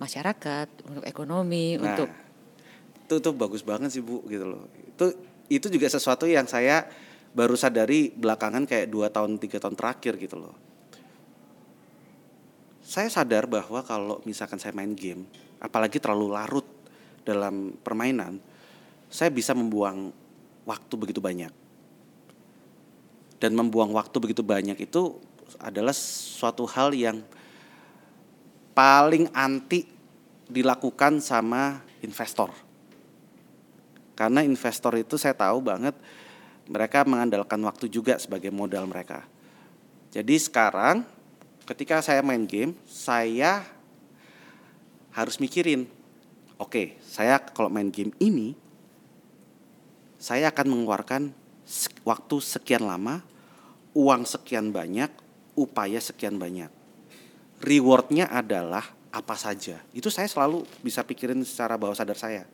masyarakat, 0.00 0.68
untuk 0.88 1.04
ekonomi, 1.04 1.76
Nah, 1.76 1.92
untuk 1.92 2.08
itu 3.08 3.14
tuh 3.24 3.34
bagus 3.36 3.60
banget 3.64 3.92
sih 3.92 4.00
bu 4.00 4.24
gitu 4.28 4.48
loh. 4.48 4.64
Itu 4.96 5.16
itu 5.48 5.66
juga 5.68 5.88
sesuatu 5.92 6.24
yang 6.24 6.48
saya 6.48 6.88
baru 7.32 7.54
sadari 7.56 8.12
belakangan 8.12 8.64
kayak 8.64 8.88
dua 8.88 9.12
tahun 9.12 9.36
tiga 9.36 9.60
tahun 9.60 9.76
terakhir 9.76 10.16
gitu 10.16 10.36
loh. 10.40 10.56
Saya 12.88 13.12
sadar 13.12 13.44
bahwa 13.44 13.84
kalau 13.84 14.24
misalkan 14.24 14.56
saya 14.56 14.72
main 14.72 14.96
game, 14.96 15.28
apalagi 15.60 16.00
terlalu 16.00 16.32
larut 16.32 16.64
dalam 17.20 17.76
permainan, 17.84 18.40
saya 19.12 19.28
bisa 19.28 19.52
membuang 19.52 20.08
waktu 20.64 20.94
begitu 20.96 21.20
banyak. 21.20 21.52
Dan 23.36 23.52
membuang 23.54 23.92
waktu 23.92 24.16
begitu 24.18 24.40
banyak 24.40 24.80
itu 24.80 25.20
adalah 25.60 25.92
suatu 25.92 26.64
hal 26.64 26.96
yang 26.96 27.20
paling 28.72 29.28
anti 29.36 29.84
dilakukan 30.48 31.20
sama 31.20 31.84
investor. 32.00 32.50
Karena 34.16 34.42
investor 34.42 34.96
itu 34.96 35.14
saya 35.20 35.36
tahu 35.36 35.62
banget 35.62 35.94
mereka 36.68 37.02
mengandalkan 37.08 37.58
waktu 37.64 37.88
juga 37.88 38.20
sebagai 38.20 38.52
modal 38.52 38.84
mereka. 38.84 39.24
Jadi 40.12 40.36
sekarang 40.36 41.02
ketika 41.64 42.04
saya 42.04 42.20
main 42.20 42.44
game, 42.44 42.76
saya 42.84 43.64
harus 45.16 45.40
mikirin, 45.40 45.88
oke, 46.60 47.00
saya 47.00 47.40
kalau 47.40 47.72
main 47.72 47.88
game 47.88 48.12
ini 48.20 48.52
saya 50.20 50.52
akan 50.52 50.66
mengeluarkan 50.68 51.32
waktu 52.04 52.36
sekian 52.40 52.84
lama, 52.84 53.24
uang 53.96 54.28
sekian 54.28 54.72
banyak, 54.72 55.08
upaya 55.56 56.00
sekian 56.00 56.36
banyak. 56.36 56.68
Rewardnya 57.58 58.30
adalah 58.30 58.84
apa 59.10 59.34
saja. 59.34 59.82
Itu 59.90 60.12
saya 60.12 60.28
selalu 60.28 60.62
bisa 60.84 61.02
pikirin 61.02 61.42
secara 61.42 61.74
bawah 61.80 61.96
sadar 61.96 62.16
saya. 62.16 62.44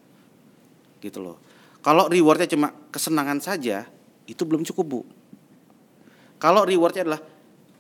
Gitu 1.03 1.21
loh. 1.21 1.37
Kalau 1.85 2.09
rewardnya 2.09 2.49
cuma 2.49 2.73
kesenangan 2.89 3.45
saja, 3.45 3.85
itu 4.25 4.43
belum 4.45 4.65
cukup 4.65 4.85
bu. 4.85 5.01
Kalau 6.41 6.65
rewardnya 6.65 7.09
adalah 7.09 7.23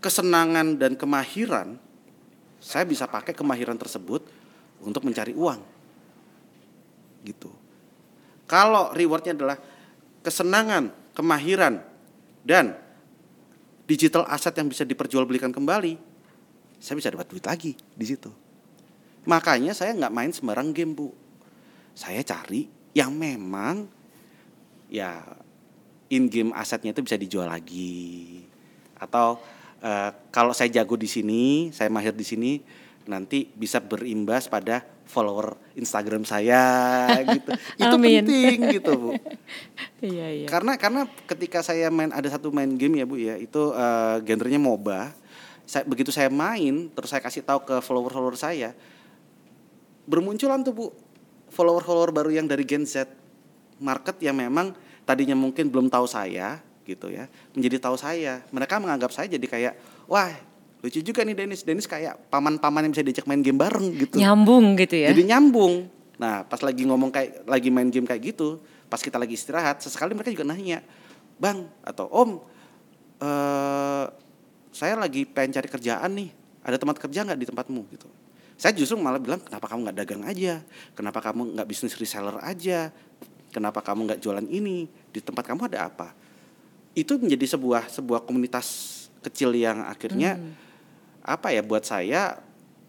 kesenangan 0.00 0.76
dan 0.80 0.96
kemahiran, 0.96 1.76
saya 2.60 2.84
bisa 2.88 3.04
pakai 3.04 3.36
kemahiran 3.36 3.76
tersebut 3.76 4.24
untuk 4.80 5.04
mencari 5.04 5.36
uang. 5.36 5.60
Gitu. 7.24 7.52
Kalau 8.44 8.92
rewardnya 8.92 9.32
adalah 9.32 9.56
kesenangan, 10.20 10.92
kemahiran, 11.16 11.80
dan 12.44 12.76
digital 13.88 14.28
aset 14.28 14.52
yang 14.56 14.68
bisa 14.68 14.84
diperjualbelikan 14.84 15.52
kembali, 15.52 15.96
saya 16.80 16.96
bisa 17.00 17.08
dapat 17.12 17.28
duit 17.32 17.44
lagi 17.44 17.72
di 17.72 18.04
situ. 18.04 18.28
Makanya 19.24 19.72
saya 19.72 19.96
nggak 19.96 20.12
main 20.12 20.32
sembarang 20.32 20.72
game 20.76 20.92
bu. 20.92 21.08
Saya 21.96 22.20
cari 22.20 22.68
yang 22.92 23.16
memang 23.16 23.88
ya 24.92 25.24
in 26.14 26.30
game 26.30 26.54
asetnya 26.54 26.94
itu 26.94 27.02
bisa 27.02 27.18
dijual 27.18 27.50
lagi. 27.50 28.46
Atau 28.94 29.42
eh, 29.82 30.10
kalau 30.30 30.54
saya 30.54 30.70
jago 30.70 30.94
di 30.94 31.10
sini, 31.10 31.74
saya 31.74 31.90
mahir 31.90 32.14
di 32.14 32.22
sini, 32.22 32.62
nanti 33.10 33.50
bisa 33.50 33.82
berimbas 33.82 34.46
pada 34.46 34.86
follower 35.04 35.58
Instagram 35.76 36.22
saya 36.22 36.62
gitu. 37.34 37.50
Itu 37.76 37.96
Amin. 37.98 38.24
penting 38.24 38.58
gitu 38.80 38.92
bu. 38.94 39.10
iya 40.14 40.30
iya. 40.30 40.46
Karena 40.48 40.78
karena 40.78 41.10
ketika 41.26 41.60
saya 41.60 41.90
main 41.90 42.14
ada 42.14 42.30
satu 42.30 42.54
main 42.54 42.70
game 42.78 43.02
ya 43.02 43.04
Bu 43.04 43.18
ya, 43.18 43.34
itu 43.36 43.74
eh, 43.74 44.16
genrenya 44.22 44.62
MOBA. 44.62 45.10
Saya 45.64 45.82
begitu 45.88 46.12
saya 46.12 46.28
main 46.28 46.92
terus 46.92 47.08
saya 47.08 47.24
kasih 47.24 47.40
tahu 47.40 47.64
ke 47.64 47.80
follower-follower 47.80 48.36
saya 48.36 48.76
bermunculan 50.04 50.60
tuh 50.60 50.76
Bu 50.76 50.86
follower-follower 51.48 52.12
baru 52.12 52.30
yang 52.36 52.46
dari 52.48 52.68
Gen 52.68 52.84
Z 52.84 53.08
market 53.80 54.20
yang 54.20 54.36
memang 54.36 54.76
tadinya 55.04 55.36
mungkin 55.36 55.68
belum 55.68 55.92
tahu 55.92 56.08
saya 56.08 56.60
gitu 56.84 57.08
ya, 57.08 57.28
menjadi 57.56 57.80
tahu 57.80 57.96
saya. 57.96 58.44
Mereka 58.52 58.76
menganggap 58.80 59.12
saya 59.12 59.28
jadi 59.28 59.46
kayak 59.48 59.74
wah 60.04 60.32
lucu 60.84 61.00
juga 61.00 61.24
nih 61.24 61.32
Dennis. 61.32 61.64
Dennis 61.64 61.88
kayak 61.88 62.28
paman-paman 62.28 62.84
yang 62.84 62.92
bisa 62.92 63.00
diajak 63.00 63.24
main 63.24 63.40
game 63.40 63.56
bareng 63.56 63.88
gitu. 63.96 64.20
Nyambung 64.20 64.76
gitu 64.76 65.00
ya. 65.00 65.08
Jadi 65.16 65.22
nyambung. 65.24 65.88
Nah, 66.20 66.44
pas 66.44 66.60
lagi 66.60 66.84
ngomong 66.84 67.08
kayak 67.08 67.48
lagi 67.48 67.68
main 67.72 67.88
game 67.88 68.04
kayak 68.04 68.36
gitu, 68.36 68.60
pas 68.86 69.00
kita 69.00 69.16
lagi 69.16 69.34
istirahat, 69.34 69.80
sesekali 69.80 70.14
mereka 70.14 70.30
juga 70.30 70.46
nanya, 70.46 70.84
"Bang 71.40 71.66
atau 71.82 72.06
Om, 72.12 72.30
eh 73.24 74.04
saya 74.74 74.94
lagi 74.98 75.24
pengen 75.24 75.56
cari 75.56 75.68
kerjaan 75.72 76.10
nih. 76.14 76.30
Ada 76.62 76.76
tempat 76.78 77.00
kerja 77.00 77.24
nggak 77.24 77.38
di 77.40 77.46
tempatmu?" 77.48 77.80
gitu. 77.96 78.06
Saya 78.54 78.70
justru 78.78 78.94
malah 79.00 79.18
bilang, 79.18 79.42
"Kenapa 79.42 79.66
kamu 79.66 79.90
nggak 79.90 79.98
dagang 80.04 80.22
aja? 80.22 80.62
Kenapa 80.94 81.18
kamu 81.18 81.58
nggak 81.58 81.66
bisnis 81.66 81.98
reseller 81.98 82.38
aja? 82.38 82.94
Kenapa 83.54 83.78
kamu 83.78 84.10
nggak 84.10 84.20
jualan 84.20 84.46
ini? 84.50 84.90
Di 85.14 85.22
tempat 85.22 85.46
kamu 85.46 85.70
ada 85.70 85.86
apa?" 85.86 86.10
Itu 86.98 87.22
menjadi 87.22 87.54
sebuah 87.54 87.86
sebuah 87.94 88.26
komunitas 88.26 88.90
kecil 89.22 89.54
yang 89.54 89.86
akhirnya 89.86 90.36
apa 91.22 91.54
ya 91.54 91.62
buat 91.62 91.86
saya 91.86 92.42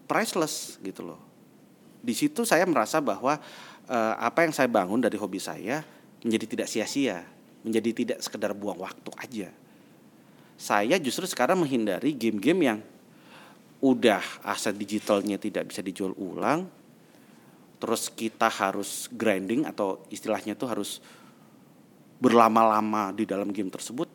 priceless 0.04 0.76
gitu 0.84 1.06
loh 1.06 1.26
di 2.06 2.14
situ 2.14 2.46
saya 2.46 2.62
merasa 2.70 3.02
bahwa 3.02 3.34
eh, 3.90 4.14
apa 4.22 4.46
yang 4.46 4.54
saya 4.54 4.70
bangun 4.70 5.02
dari 5.02 5.18
hobi 5.18 5.42
saya 5.42 5.82
menjadi 6.22 6.46
tidak 6.46 6.68
sia-sia, 6.70 7.26
menjadi 7.66 7.90
tidak 7.90 8.18
sekedar 8.22 8.54
buang 8.54 8.78
waktu 8.78 9.10
aja. 9.18 9.48
Saya 10.54 10.96
justru 11.02 11.26
sekarang 11.26 11.58
menghindari 11.58 12.14
game-game 12.14 12.60
yang 12.62 12.78
udah 13.82 14.22
aset 14.46 14.72
digitalnya 14.78 15.36
tidak 15.36 15.68
bisa 15.74 15.82
dijual 15.82 16.14
ulang, 16.16 16.70
terus 17.76 18.08
kita 18.08 18.48
harus 18.48 19.08
grinding 19.12 19.68
atau 19.68 20.00
istilahnya 20.08 20.56
tuh 20.56 20.68
harus 20.72 21.04
berlama-lama 22.16 23.12
di 23.12 23.28
dalam 23.28 23.52
game 23.52 23.68
tersebut, 23.68 24.08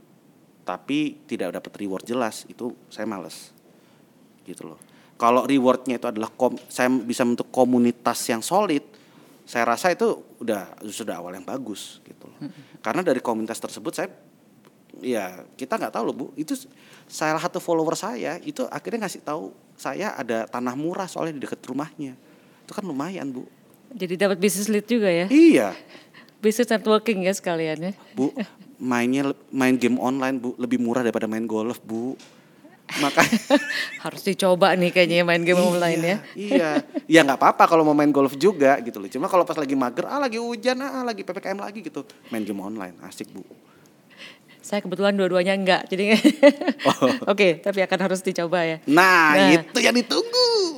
tapi 0.65 1.21
tidak 1.29 1.61
dapat 1.61 1.71
reward 1.85 2.05
jelas, 2.05 2.49
itu 2.49 2.73
saya 2.89 3.05
males 3.05 3.53
gitu 4.41 4.73
loh. 4.73 4.79
Kalau 5.21 5.45
rewardnya 5.45 6.01
itu 6.01 6.09
adalah 6.09 6.33
kom, 6.33 6.57
saya 6.65 6.89
bisa 6.89 7.21
bentuk 7.21 7.53
komunitas 7.53 8.17
yang 8.25 8.41
solid, 8.41 8.81
saya 9.45 9.69
rasa 9.69 9.93
itu 9.93 10.17
udah 10.41 10.81
sudah 10.89 11.21
awal 11.21 11.37
yang 11.37 11.45
bagus 11.45 12.01
gitu 12.01 12.25
loh. 12.25 12.49
Karena 12.81 13.05
dari 13.05 13.21
komunitas 13.21 13.61
tersebut 13.61 13.93
saya 13.93 14.09
ya 14.97 15.45
kita 15.53 15.77
nggak 15.77 15.93
tahu 15.93 16.03
loh 16.09 16.15
bu, 16.17 16.25
itu 16.33 16.57
salah 17.05 17.37
satu 17.37 17.61
follower 17.61 17.93
saya 17.93 18.41
itu 18.41 18.65
akhirnya 18.65 19.05
ngasih 19.05 19.21
tahu 19.21 19.53
saya 19.77 20.17
ada 20.17 20.49
tanah 20.49 20.73
murah 20.73 21.05
soalnya 21.05 21.37
di 21.37 21.41
dekat 21.45 21.61
rumahnya, 21.69 22.17
itu 22.71 22.79
kan 22.79 22.87
lumayan 22.87 23.27
bu. 23.27 23.43
Jadi 23.91 24.15
dapat 24.15 24.39
bisnis 24.39 24.71
lead 24.71 24.87
juga 24.87 25.11
ya. 25.11 25.27
Iya 25.27 25.75
Bisnis 26.41 26.65
networking 26.65 27.27
ya 27.27 27.35
sekalian 27.35 27.77
ya. 27.77 27.93
bu, 28.15 28.31
mainnya 28.79 29.29
main 29.51 29.75
game 29.75 29.99
online 29.99 30.39
bu 30.39 30.55
lebih 30.55 30.79
murah 30.79 31.03
daripada 31.03 31.27
main 31.27 31.43
golf 31.43 31.83
bu. 31.83 32.15
Makanya 32.97 33.39
Harus 34.03 34.23
dicoba 34.23 34.71
nih 34.73 34.89
kayaknya 34.89 35.21
main 35.21 35.43
game 35.43 35.59
online 35.59 35.99
ya. 36.01 36.17
Iya, 36.33 36.69
ya 37.05 37.19
nggak 37.21 37.37
apa-apa 37.37 37.67
kalau 37.67 37.83
mau 37.83 37.93
main 37.93 38.09
golf 38.09 38.33
juga 38.35 38.79
gitu 38.79 38.97
loh. 38.97 39.07
Cuma 39.07 39.27
kalau 39.27 39.43
pas 39.43 39.53
lagi 39.53 39.75
mager, 39.75 40.07
ah 40.07 40.17
lagi 40.17 40.39
hujan, 40.39 40.79
ah 40.79 41.03
lagi 41.03 41.21
ppkm 41.21 41.59
lagi 41.59 41.79
gitu, 41.81 42.01
main 42.27 42.41
game 42.41 42.59
online 42.59 42.95
asik 43.03 43.27
bu. 43.29 43.43
Saya 44.61 44.79
kebetulan 44.79 45.11
dua-duanya 45.13 45.53
enggak. 45.53 45.81
Jadi 45.87 46.15
Oke, 47.31 47.59
tapi 47.59 47.79
akan 47.81 47.99
harus 48.01 48.21
dicoba 48.21 48.63
ya. 48.63 48.77
Nah, 48.87 49.35
Nah. 49.35 49.49
itu 49.57 49.77
yang 49.77 49.91
ditunggu. 49.93 50.70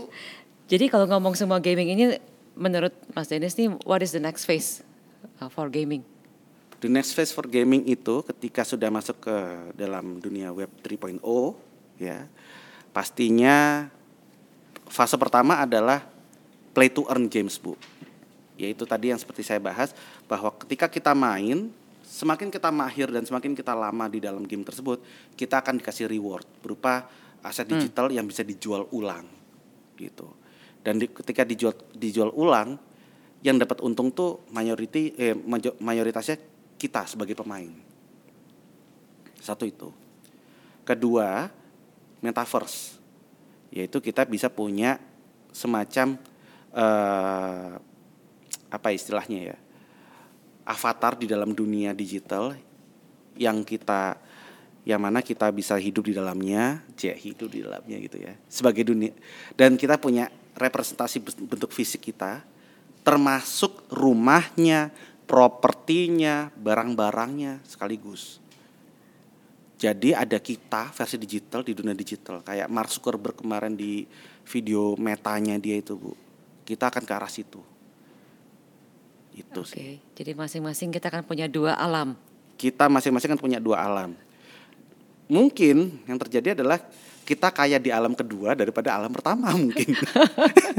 Jadi 0.73 0.89
kalau 0.89 1.05
ngomong 1.05 1.37
semua 1.37 1.61
gaming 1.61 1.93
ini 1.93 2.17
menurut 2.57 2.97
Mas 3.13 3.29
Dennis 3.29 3.53
nih 3.61 3.69
what 3.85 4.01
is 4.01 4.09
the 4.09 4.17
next 4.17 4.49
phase 4.49 4.81
uh, 5.37 5.45
for 5.45 5.69
gaming? 5.69 6.01
The 6.81 6.89
next 6.89 7.13
phase 7.13 7.29
for 7.29 7.45
gaming 7.45 7.85
itu 7.85 8.25
ketika 8.25 8.65
sudah 8.65 8.89
masuk 8.89 9.21
ke 9.21 9.37
dalam 9.77 10.17
dunia 10.17 10.49
web 10.49 10.73
3.0 10.81 11.21
ya. 12.01 12.25
Pastinya 12.89 13.85
fase 14.89 15.13
pertama 15.13 15.61
adalah 15.61 16.09
play 16.73 16.89
to 16.89 17.05
earn 17.05 17.29
games, 17.29 17.61
Bu. 17.61 17.77
Yaitu 18.57 18.89
tadi 18.89 19.13
yang 19.13 19.21
seperti 19.21 19.45
saya 19.45 19.61
bahas 19.61 19.93
bahwa 20.25 20.49
ketika 20.57 20.89
kita 20.89 21.13
main 21.13 21.69
semakin 22.01 22.49
kita 22.49 22.73
mahir 22.73 23.13
dan 23.13 23.21
semakin 23.21 23.53
kita 23.53 23.77
lama 23.77 24.09
di 24.09 24.17
dalam 24.17 24.41
game 24.49 24.65
tersebut, 24.65 25.05
kita 25.37 25.61
akan 25.61 25.77
dikasih 25.77 26.09
reward 26.09 26.49
berupa 26.65 27.05
aset 27.45 27.69
digital 27.69 28.09
yang 28.09 28.25
bisa 28.25 28.41
dijual 28.41 28.89
ulang 28.89 29.29
gitu. 30.01 30.42
Dan 30.83 30.99
di- 30.99 31.09
ketika 31.09 31.47
dijual 31.47 31.73
dijual 31.95 32.29
ulang 32.35 32.75
yang 33.43 33.55
dapat 33.59 33.79
untung 33.83 34.11
tuh 34.11 34.43
mayoriti 34.51 35.15
eh, 35.15 35.35
mayoritasnya 35.79 36.39
kita 36.75 37.07
sebagai 37.07 37.35
pemain. 37.35 37.71
Satu 39.39 39.63
itu. 39.67 39.91
Kedua, 40.83 41.47
metaverse. 42.19 42.99
Yaitu 43.71 44.03
kita 44.03 44.27
bisa 44.27 44.51
punya 44.51 44.99
semacam 45.51 46.19
eh, 46.75 47.71
apa 48.73 48.89
istilahnya 48.91 49.39
ya? 49.53 49.57
avatar 50.63 51.19
di 51.19 51.27
dalam 51.27 51.51
dunia 51.51 51.91
digital 51.91 52.55
yang 53.35 53.67
kita 53.67 54.15
yang 54.83 54.99
mana 54.99 55.23
kita 55.23 55.47
bisa 55.55 55.79
hidup 55.79 56.11
di 56.11 56.13
dalamnya, 56.15 56.83
ya 56.99 57.15
hidup 57.15 57.47
di 57.47 57.63
dalamnya 57.63 57.97
gitu 58.03 58.19
ya. 58.19 58.35
Sebagai 58.51 58.83
dunia 58.83 59.15
dan 59.55 59.79
kita 59.79 59.95
punya 59.95 60.27
representasi 60.53 61.19
bentuk 61.21 61.73
fisik 61.73 62.13
kita 62.13 62.45
termasuk 63.03 63.83
rumahnya, 63.91 64.89
propertinya, 65.27 66.49
barang-barangnya 66.55 67.59
sekaligus. 67.67 68.39
Jadi 69.75 70.15
ada 70.15 70.39
kita 70.39 70.95
versi 70.95 71.19
digital 71.19 71.59
di 71.67 71.75
dunia 71.75 71.91
digital 71.91 72.39
kayak 72.39 72.71
Mark 72.71 72.87
Zuckerberg 72.87 73.35
kemarin 73.35 73.75
di 73.75 74.07
video 74.47 74.95
metanya 74.95 75.59
dia 75.59 75.75
itu 75.75 75.99
bu. 75.99 76.15
Kita 76.63 76.87
akan 76.87 77.03
ke 77.03 77.11
arah 77.11 77.27
situ. 77.27 77.59
Itu 79.35 79.67
Oke, 79.67 79.75
sih. 79.75 79.99
jadi 80.15 80.31
masing-masing 80.39 80.95
kita 80.95 81.11
akan 81.11 81.27
punya 81.27 81.51
dua 81.51 81.75
alam. 81.75 82.15
Kita 82.55 82.87
masing-masing 82.87 83.35
kan 83.35 83.41
punya 83.41 83.59
dua 83.59 83.83
alam. 83.83 84.15
Mungkin 85.27 86.07
yang 86.07 86.15
terjadi 86.15 86.55
adalah 86.55 86.79
kita 87.23 87.49
kaya 87.49 87.79
di 87.79 87.89
alam 87.89 88.13
kedua 88.13 88.53
daripada 88.53 88.95
alam 88.99 89.11
pertama 89.11 89.51
mungkin. 89.59 89.95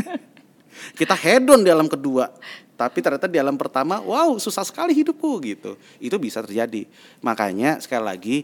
kita 1.01 1.17
hedon 1.17 1.65
di 1.65 1.73
alam 1.73 1.89
kedua, 1.91 2.31
tapi 2.79 3.03
ternyata 3.03 3.27
di 3.27 3.41
alam 3.41 3.59
pertama, 3.59 3.99
wow 4.05 4.37
susah 4.39 4.63
sekali 4.63 4.95
hidupku 4.95 5.41
gitu. 5.43 5.75
Itu 5.99 6.21
bisa 6.21 6.45
terjadi. 6.45 6.87
Makanya 7.25 7.83
sekali 7.83 8.05
lagi 8.05 8.37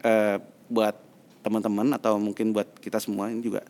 eh, 0.00 0.38
buat 0.70 1.08
teman-teman 1.42 1.96
atau 1.96 2.20
mungkin 2.20 2.52
buat 2.52 2.68
kita 2.82 2.98
semua 3.00 3.30
ini 3.30 3.40
juga 3.40 3.64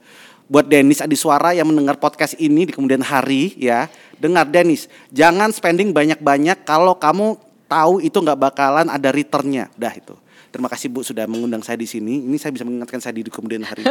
buat 0.48 0.64
Denis 0.64 1.04
Adiswara 1.04 1.52
yang 1.52 1.68
mendengar 1.68 2.00
podcast 2.00 2.34
ini 2.40 2.66
di 2.66 2.72
kemudian 2.72 3.04
hari 3.04 3.52
ya 3.54 3.86
dengar 4.16 4.48
Denis 4.48 4.88
jangan 5.12 5.52
spending 5.52 5.92
banyak-banyak 5.92 6.64
kalau 6.64 6.96
kamu 6.96 7.36
tahu 7.68 8.00
itu 8.00 8.16
nggak 8.18 8.40
bakalan 8.40 8.88
ada 8.88 9.12
returnnya 9.12 9.68
dah 9.76 9.92
itu 9.92 10.16
terima 10.48 10.66
kasih 10.66 10.88
Bu 10.88 11.00
sudah 11.00 11.24
mengundang 11.24 11.60
saya 11.60 11.74
di 11.74 11.84
sini. 11.84 12.20
Ini 12.20 12.36
saya 12.36 12.50
bisa 12.50 12.64
mengingatkan 12.64 12.98
saya 12.98 13.12
di 13.12 13.24
kemudian 13.24 13.62
hari 13.62 13.84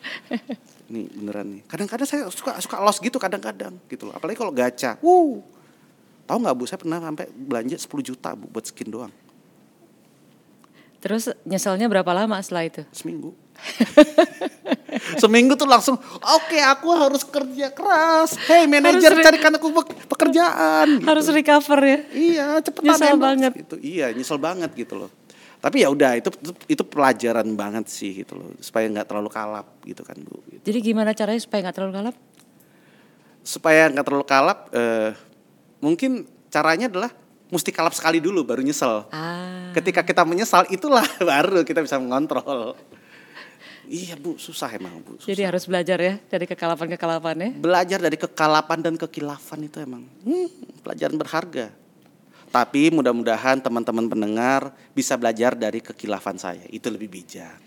ini 0.90 1.10
beneran 1.10 1.46
nih. 1.48 1.60
Kadang-kadang 1.64 2.06
saya 2.06 2.22
suka 2.28 2.58
suka 2.58 2.78
loss 2.78 2.98
gitu 2.98 3.16
kadang-kadang 3.16 3.74
gitu 3.86 4.06
loh. 4.06 4.14
Apalagi 4.14 4.36
kalau 4.36 4.50
gacha. 4.50 4.98
Wuh. 5.00 5.42
Tahu 6.26 6.36
nggak 6.38 6.54
Bu 6.54 6.64
saya 6.64 6.78
pernah 6.78 6.98
sampai 6.98 7.26
belanja 7.30 7.76
10 7.78 7.86
juta 8.04 8.34
Bu 8.34 8.46
buat 8.48 8.66
skin 8.66 8.88
doang. 8.88 9.12
Terus 10.96 11.30
nyeselnya 11.44 11.86
berapa 11.86 12.08
lama 12.10 12.34
setelah 12.40 12.66
itu? 12.66 12.82
seminggu. 12.90 13.30
Seminggu 15.16 15.56
tuh 15.56 15.64
langsung 15.64 15.96
oke 16.12 16.58
aku 16.62 16.88
harus 16.92 17.20
kerja 17.22 17.68
keras. 17.68 18.36
Hey 18.42 18.64
manajer 18.64 19.12
carikan 19.14 19.52
aku 19.54 19.68
pe- 19.72 20.08
pekerjaan 20.08 21.00
gitu. 21.00 21.04
Harus 21.04 21.26
recover 21.28 21.78
ya? 21.80 21.98
iya 22.12 22.46
cepetan 22.60 22.96
Nyesel 22.96 23.16
banget. 23.16 23.52
gitu. 23.56 23.76
Iya 23.76 24.12
nyesel 24.12 24.36
banget 24.36 24.72
gitu 24.72 24.96
loh 24.96 25.10
tapi 25.60 25.82
ya 25.82 25.88
udah 25.90 26.18
itu, 26.20 26.30
itu 26.42 26.52
itu 26.78 26.82
pelajaran 26.86 27.48
banget 27.56 27.88
sih 27.90 28.22
gitu 28.22 28.38
loh 28.38 28.52
supaya 28.62 28.86
nggak 28.86 29.06
terlalu 29.08 29.30
kalap 29.32 29.66
gitu 29.82 30.02
kan 30.06 30.16
bu 30.20 30.38
gitu. 30.52 30.62
Jadi 30.62 30.78
gimana 30.80 31.10
caranya 31.16 31.40
supaya 31.42 31.66
nggak 31.66 31.76
terlalu 31.76 31.94
kalap? 31.96 32.16
supaya 33.46 33.86
nggak 33.94 34.02
terlalu 34.02 34.26
kalap 34.26 34.58
eh, 34.74 35.14
mungkin 35.78 36.26
caranya 36.50 36.90
adalah 36.90 37.14
mesti 37.46 37.70
kalap 37.70 37.94
sekali 37.94 38.18
dulu 38.18 38.42
baru 38.42 38.58
nyesel 38.58 39.06
Ah, 39.14 39.70
ketika 39.70 40.02
kita 40.02 40.26
menyesal 40.26 40.66
itulah 40.66 41.06
baru 41.30 41.62
kita 41.62 41.78
bisa 41.78 41.94
mengontrol 42.02 42.74
iya 43.86 44.18
bu 44.18 44.34
susah 44.34 44.66
emang 44.74 44.98
bu 44.98 45.14
susah. 45.22 45.30
jadi 45.30 45.54
harus 45.54 45.62
belajar 45.70 45.94
ya 46.02 46.18
dari 46.26 46.42
kekalapan-kekalapannya. 46.50 47.54
belajar 47.62 48.02
dari 48.02 48.18
kekalapan 48.18 48.78
dan 48.82 48.94
kekilafan 48.98 49.62
itu 49.62 49.78
emang 49.78 50.02
hmm, 50.26 50.82
pelajaran 50.82 51.14
berharga. 51.14 51.66
Tapi 52.50 52.88
mudah-mudahan 52.88 53.60
teman-teman 53.60 54.06
pendengar 54.06 54.72
bisa 54.94 55.18
belajar 55.18 55.52
dari 55.52 55.82
kekilafan 55.82 56.38
saya. 56.38 56.64
Itu 56.70 56.88
lebih 56.88 57.10
bijak. 57.10 57.58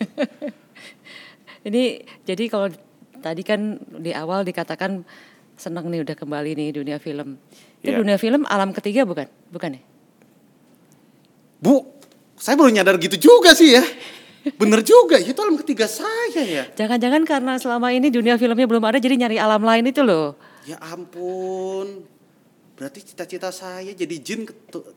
Ini 1.68 1.84
jadi 2.28 2.44
kalau 2.52 2.68
tadi 3.24 3.40
kan 3.40 3.80
di 3.80 4.12
awal 4.12 4.44
dikatakan 4.44 5.00
senang 5.56 5.88
nih 5.88 6.04
udah 6.04 6.16
kembali 6.18 6.50
nih 6.60 6.68
dunia 6.76 6.98
film. 7.00 7.40
Itu 7.80 7.94
Iya. 7.94 8.00
dunia 8.04 8.18
film 8.20 8.44
alam 8.44 8.74
ketiga 8.76 9.08
bukan? 9.08 9.24
Bukan 9.48 9.80
ya? 9.80 9.82
Bu, 11.64 11.88
saya 12.36 12.60
baru 12.60 12.68
nyadar 12.68 13.00
gitu 13.00 13.16
juga 13.16 13.56
sih 13.56 13.72
ya. 13.72 13.84
Bener 14.60 14.84
juga, 14.84 15.16
itu 15.16 15.32
alam 15.40 15.56
ketiga 15.56 15.88
saya 15.88 16.42
ya. 16.44 16.68
Jangan-jangan 16.76 17.24
karena 17.24 17.56
selama 17.56 17.88
ini 17.96 18.12
dunia 18.12 18.36
filmnya 18.36 18.68
belum 18.68 18.84
ada 18.84 19.00
jadi 19.00 19.16
nyari 19.16 19.40
alam 19.40 19.64
lain 19.64 19.88
itu 19.88 20.04
loh. 20.04 20.36
Ya 20.68 20.76
ampun. 20.84 22.04
Berarti 22.74 23.06
cita-cita 23.06 23.54
saya 23.54 23.94
jadi 23.94 24.16
jin 24.18 24.42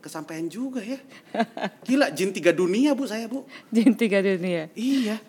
kesampaian 0.02 0.42
juga 0.50 0.82
ya. 0.82 0.98
Gila, 1.86 2.10
jin 2.10 2.34
tiga 2.34 2.50
dunia 2.50 2.90
bu 2.92 3.06
saya 3.06 3.30
bu. 3.30 3.46
Jin 3.70 3.94
tiga 3.94 4.18
dunia. 4.18 4.66
Iya. 4.74 5.22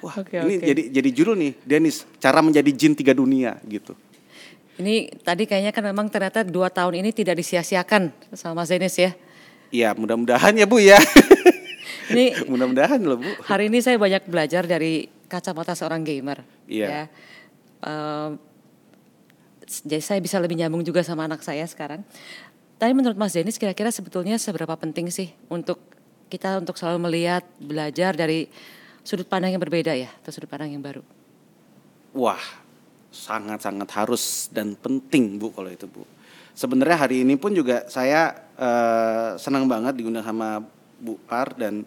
Wah, 0.00 0.16
Oke, 0.20 0.36
ini 0.36 0.60
oke. 0.60 0.64
jadi 0.68 0.82
jadi 0.92 1.08
judul 1.12 1.36
nih, 1.36 1.52
Denis. 1.64 2.04
Cara 2.20 2.40
menjadi 2.40 2.68
jin 2.72 2.92
tiga 2.92 3.12
dunia 3.12 3.56
gitu. 3.68 3.92
Ini 4.74 5.12
tadi 5.22 5.44
kayaknya 5.46 5.70
kan 5.70 5.84
memang 5.86 6.08
ternyata 6.10 6.42
dua 6.42 6.66
tahun 6.68 7.04
ini 7.04 7.12
tidak 7.14 7.38
disia-siakan 7.38 8.10
sama 8.34 8.64
Mas 8.64 8.72
Denis 8.72 8.96
ya. 8.96 9.12
Iya, 9.70 9.92
mudah-mudahan 9.94 10.54
ya 10.56 10.66
Bu 10.66 10.78
ya. 10.80 10.98
Ini 12.12 12.36
mudah-mudahan 12.52 13.00
loh 13.00 13.16
Bu. 13.16 13.30
hari 13.48 13.72
ini 13.72 13.80
saya 13.80 13.96
banyak 13.96 14.28
belajar 14.28 14.68
dari 14.68 15.08
kacamata 15.24 15.72
seorang 15.72 16.04
gamer. 16.04 16.44
Iya. 16.68 16.86
Ya. 16.86 17.02
Ehm, 17.80 18.36
jadi 19.66 20.02
saya 20.02 20.20
bisa 20.20 20.36
lebih 20.38 20.56
nyambung 20.60 20.84
juga 20.84 21.00
sama 21.00 21.24
anak 21.24 21.40
saya 21.40 21.64
sekarang. 21.64 22.04
Tapi 22.78 22.92
menurut 22.92 23.16
Mas 23.16 23.32
Denis 23.32 23.56
kira-kira 23.56 23.88
sebetulnya 23.88 24.36
seberapa 24.36 24.74
penting 24.76 25.08
sih 25.08 25.30
untuk 25.48 25.78
kita 26.28 26.58
untuk 26.58 26.74
selalu 26.74 27.06
melihat, 27.10 27.46
belajar 27.62 28.16
dari 28.16 28.50
sudut 29.06 29.28
pandang 29.28 29.54
yang 29.54 29.62
berbeda 29.62 29.94
ya, 29.94 30.10
atau 30.20 30.34
sudut 30.34 30.50
pandang 30.50 30.74
yang 30.74 30.82
baru. 30.82 31.00
Wah, 32.14 32.40
sangat-sangat 33.14 33.88
harus 33.94 34.50
dan 34.50 34.74
penting 34.74 35.38
Bu 35.38 35.54
kalau 35.54 35.70
itu 35.70 35.86
Bu. 35.86 36.02
Sebenarnya 36.54 37.06
hari 37.06 37.22
ini 37.22 37.38
pun 37.38 37.54
juga 37.54 37.86
saya 37.90 38.34
eh, 38.58 39.38
senang 39.38 39.66
banget 39.70 39.98
diundang 39.98 40.26
sama 40.26 40.62
Bu 40.98 41.18
Par 41.26 41.54
dan 41.54 41.86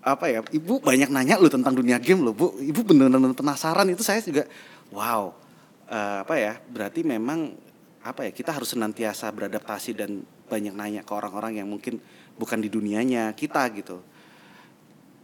apa 0.00 0.32
ya, 0.32 0.40
Ibu 0.40 0.80
banyak 0.80 1.12
nanya 1.12 1.36
loh 1.36 1.52
tentang 1.52 1.76
dunia 1.76 2.00
game 2.00 2.24
loh 2.24 2.32
Bu. 2.32 2.56
Ibu 2.56 2.80
benar-benar 2.84 3.36
penasaran 3.36 3.88
itu 3.88 4.00
saya 4.00 4.20
juga 4.24 4.48
wow. 4.92 5.32
Eh, 5.90 6.18
apa 6.22 6.34
ya? 6.38 6.56
Berarti 6.62 7.02
memang 7.02 7.52
apa 8.06 8.24
ya? 8.24 8.30
Kita 8.30 8.54
harus 8.54 8.72
senantiasa 8.72 9.28
beradaptasi 9.34 9.90
dan 9.98 10.22
banyak 10.46 10.74
nanya 10.74 11.02
ke 11.02 11.12
orang-orang 11.12 11.58
yang 11.58 11.68
mungkin 11.68 11.98
bukan 12.38 12.58
di 12.62 12.70
dunianya 12.70 13.34
kita 13.34 13.66
gitu. 13.74 14.00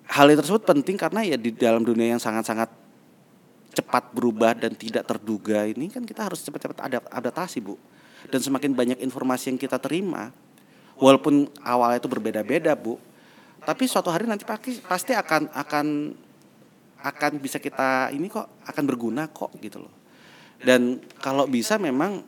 Hal 0.07 0.31
itu 0.31 0.38
tersebut 0.38 0.62
penting 0.62 0.94
karena 0.94 1.26
ya 1.26 1.35
di 1.35 1.50
dalam 1.50 1.83
dunia 1.83 2.14
yang 2.14 2.22
sangat-sangat 2.22 2.87
cepat 3.76 4.16
berubah 4.16 4.57
dan 4.57 4.72
tidak 4.72 5.05
terduga 5.05 5.68
ini 5.68 5.92
kan 5.92 6.00
kita 6.00 6.24
harus 6.24 6.40
cepat-cepat 6.40 6.81
adap- 6.81 7.11
adaptasi 7.12 7.61
bu 7.61 7.76
dan 8.33 8.40
semakin 8.40 8.72
banyak 8.72 8.98
informasi 9.05 9.52
yang 9.52 9.61
kita 9.61 9.76
terima 9.76 10.33
walaupun 10.96 11.44
awalnya 11.61 12.00
itu 12.00 12.09
berbeda-beda 12.09 12.72
bu 12.72 12.96
tapi 13.68 13.85
suatu 13.85 14.09
hari 14.09 14.24
nanti 14.24 14.48
pasti 14.48 14.81
pasti 14.81 15.12
akan 15.12 15.52
akan 15.52 15.87
akan 17.05 17.33
bisa 17.37 17.61
kita 17.61 18.09
ini 18.16 18.33
kok 18.33 18.48
akan 18.64 18.85
berguna 18.88 19.29
kok 19.29 19.52
gitu 19.61 19.85
loh 19.85 19.92
dan 20.64 21.02
kalau 21.20 21.44
bisa 21.44 21.76
memang 21.76 22.24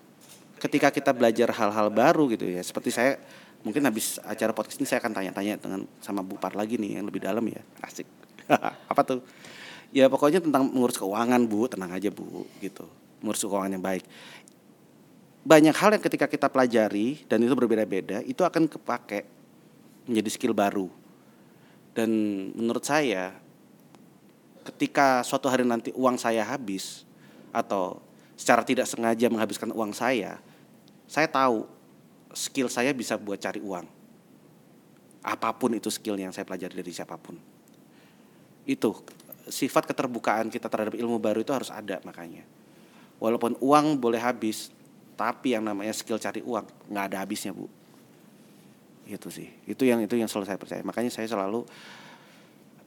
ketika 0.59 0.91
kita 0.91 1.15
belajar 1.15 1.49
hal-hal 1.55 1.89
baru 1.89 2.29
gitu 2.35 2.45
ya 2.45 2.61
seperti 2.61 2.91
saya 2.91 3.17
mungkin 3.63 3.83
habis 3.87 4.23
acara 4.23 4.55
podcast 4.55 4.79
ini 4.79 4.87
saya 4.87 5.03
akan 5.03 5.13
tanya-tanya 5.15 5.55
dengan 5.59 5.81
sama 5.99 6.23
Bu 6.23 6.39
Par 6.39 6.55
lagi 6.55 6.79
nih 6.79 7.01
yang 7.01 7.07
lebih 7.07 7.23
dalam 7.23 7.43
ya. 7.47 7.63
Asik. 7.83 8.07
Apa 8.93 9.03
tuh? 9.03 9.21
Ya 9.91 10.07
pokoknya 10.07 10.45
tentang 10.45 10.69
mengurus 10.69 11.01
keuangan 11.01 11.41
bu. 11.49 11.67
Tenang 11.67 11.91
aja 11.97 12.13
bu 12.13 12.47
gitu. 12.63 12.87
Mengurus 13.25 13.43
keuangan 13.43 13.73
yang 13.75 13.85
baik. 13.85 14.05
Banyak 15.49 15.75
hal 15.75 15.91
yang 15.97 16.03
ketika 16.05 16.27
kita 16.29 16.47
pelajari 16.53 17.25
dan 17.25 17.41
itu 17.41 17.55
berbeda-beda 17.57 18.21
itu 18.23 18.45
akan 18.45 18.69
kepake 18.69 19.25
menjadi 20.05 20.29
skill 20.29 20.55
baru. 20.55 20.89
Dan 21.97 22.11
menurut 22.55 22.85
saya 22.85 23.35
ketika 24.63 25.25
suatu 25.25 25.49
hari 25.49 25.65
nanti 25.65 25.89
uang 25.97 26.21
saya 26.21 26.45
habis 26.45 27.09
atau 27.49 28.05
secara 28.39 28.63
tidak 28.63 28.87
sengaja 28.87 29.27
menghabiskan 29.27 29.75
uang 29.75 29.91
saya 29.91 30.39
saya 31.09 31.27
tahu 31.27 31.65
skill 32.37 32.69
saya 32.69 32.93
bisa 32.93 33.17
buat 33.17 33.41
cari 33.41 33.65
uang. 33.65 33.89
Apa 35.25 35.57
pun 35.57 35.73
itu 35.73 35.89
skill 35.89 36.21
yang 36.21 36.31
saya 36.31 36.45
pelajari 36.45 36.77
dari 36.77 36.93
siapa 36.93 37.17
pun. 37.17 37.41
Itu 38.69 39.03
sifat 39.49 39.89
keterbukaan 39.89 40.53
kita 40.53 40.69
terhadap 40.69 40.93
ilmu 40.93 41.17
baru 41.17 41.41
itu 41.41 41.51
harus 41.57 41.73
ada 41.73 41.97
makanya. 42.05 42.45
Walaupun 43.19 43.57
uang 43.59 43.99
boleh 43.99 44.21
habis 44.21 44.69
tapi 45.19 45.57
yang 45.57 45.65
namanya 45.65 45.91
skill 45.97 46.21
cari 46.21 46.45
uang 46.45 46.69
nggak 46.93 47.05
ada 47.09 47.25
habisnya 47.25 47.57
bu. 47.57 47.67
Itu 49.09 49.33
sih. 49.33 49.49
Itu 49.65 49.89
yang 49.89 50.05
itu 50.05 50.15
yang 50.15 50.29
selalu 50.29 50.47
saya 50.47 50.61
percaya. 50.61 50.85
Makanya 50.85 51.09
saya 51.09 51.27
selalu 51.27 51.65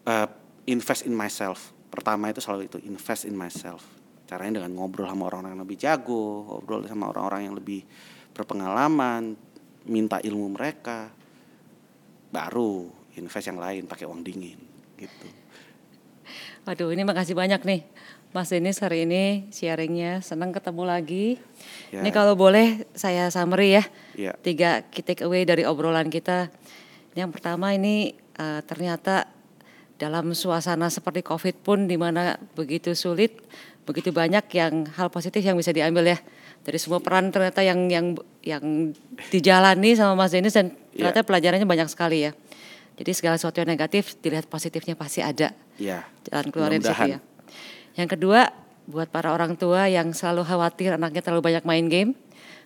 uh, 0.05 0.27
invest 0.69 1.09
in 1.09 1.17
myself. 1.17 1.73
Pertama 1.89 2.29
itu 2.29 2.39
selalu 2.39 2.69
itu 2.69 2.77
invest 2.85 3.25
in 3.25 3.33
myself 3.33 4.00
caranya 4.31 4.63
dengan 4.63 4.79
ngobrol 4.79 5.11
sama 5.11 5.27
orang-orang 5.27 5.59
yang 5.59 5.63
lebih 5.67 5.79
jago 5.83 6.47
ngobrol 6.47 6.87
sama 6.87 7.11
orang-orang 7.11 7.51
yang 7.51 7.55
lebih 7.59 7.83
berpengalaman 8.31 9.35
minta 9.91 10.23
ilmu 10.23 10.55
mereka 10.55 11.11
baru 12.31 12.87
invest 13.19 13.51
yang 13.51 13.59
lain 13.59 13.91
pakai 13.91 14.07
uang 14.07 14.23
dingin 14.23 14.55
gitu. 14.95 15.27
Waduh, 16.63 16.95
ini 16.95 17.03
makasih 17.03 17.35
banyak 17.35 17.59
nih. 17.67 17.81
Mas 18.31 18.47
Denis 18.47 18.79
hari 18.79 19.03
ini 19.03 19.51
sharingnya 19.51 20.23
senang 20.23 20.55
ketemu 20.55 20.87
lagi. 20.87 21.35
Ya. 21.91 21.99
Ini 21.99 22.15
kalau 22.15 22.39
boleh 22.39 22.87
saya 22.95 23.27
summary 23.27 23.75
ya. 23.75 23.83
Ya. 24.15 24.31
Tiga 24.39 24.87
key 24.87 25.03
take 25.03 25.27
away 25.27 25.43
dari 25.43 25.67
obrolan 25.67 26.07
kita. 26.07 26.47
Yang 27.11 27.35
pertama 27.35 27.75
ini 27.75 28.15
uh, 28.39 28.63
ternyata 28.63 29.27
dalam 29.99 30.31
suasana 30.31 30.87
seperti 30.87 31.21
COVID 31.27 31.59
pun 31.59 31.91
di 31.91 31.99
mana 31.99 32.39
begitu 32.55 32.95
sulit, 32.95 33.35
begitu 33.85 34.13
banyak 34.13 34.45
yang 34.53 34.85
hal 34.93 35.09
positif 35.09 35.41
yang 35.41 35.57
bisa 35.57 35.73
diambil 35.73 36.15
ya. 36.15 36.17
Dari 36.61 36.77
semua 36.77 37.01
peran 37.01 37.33
ternyata 37.33 37.65
yang 37.65 37.89
yang 37.89 38.13
yang 38.45 38.93
dijalani 39.33 39.97
sama 39.97 40.13
Mas 40.13 40.31
Denis 40.33 40.53
dan 40.53 40.73
Ya. 40.91 41.07
ternyata 41.09 41.23
pelajarannya 41.25 41.65
banyak 41.65 41.89
sekali 41.89 42.27
ya. 42.29 42.31
Jadi 42.99 43.11
segala 43.15 43.39
sesuatu 43.39 43.63
yang 43.63 43.71
negatif 43.71 44.19
dilihat 44.21 44.45
positifnya 44.45 44.93
pasti 44.93 45.23
ada 45.23 45.55
Ya. 45.81 46.05
jalan 46.29 46.51
keluar 46.53 46.69
dari 46.69 46.83
situ 46.83 47.17
ya. 47.17 47.19
Yang 47.97 48.09
kedua, 48.19 48.51
buat 48.85 49.07
para 49.09 49.31
orang 49.33 49.55
tua 49.57 49.87
yang 49.87 50.11
selalu 50.13 50.45
khawatir 50.45 50.93
anaknya 50.93 51.23
terlalu 51.23 51.49
banyak 51.49 51.63
main 51.65 51.87
game, 51.87 52.11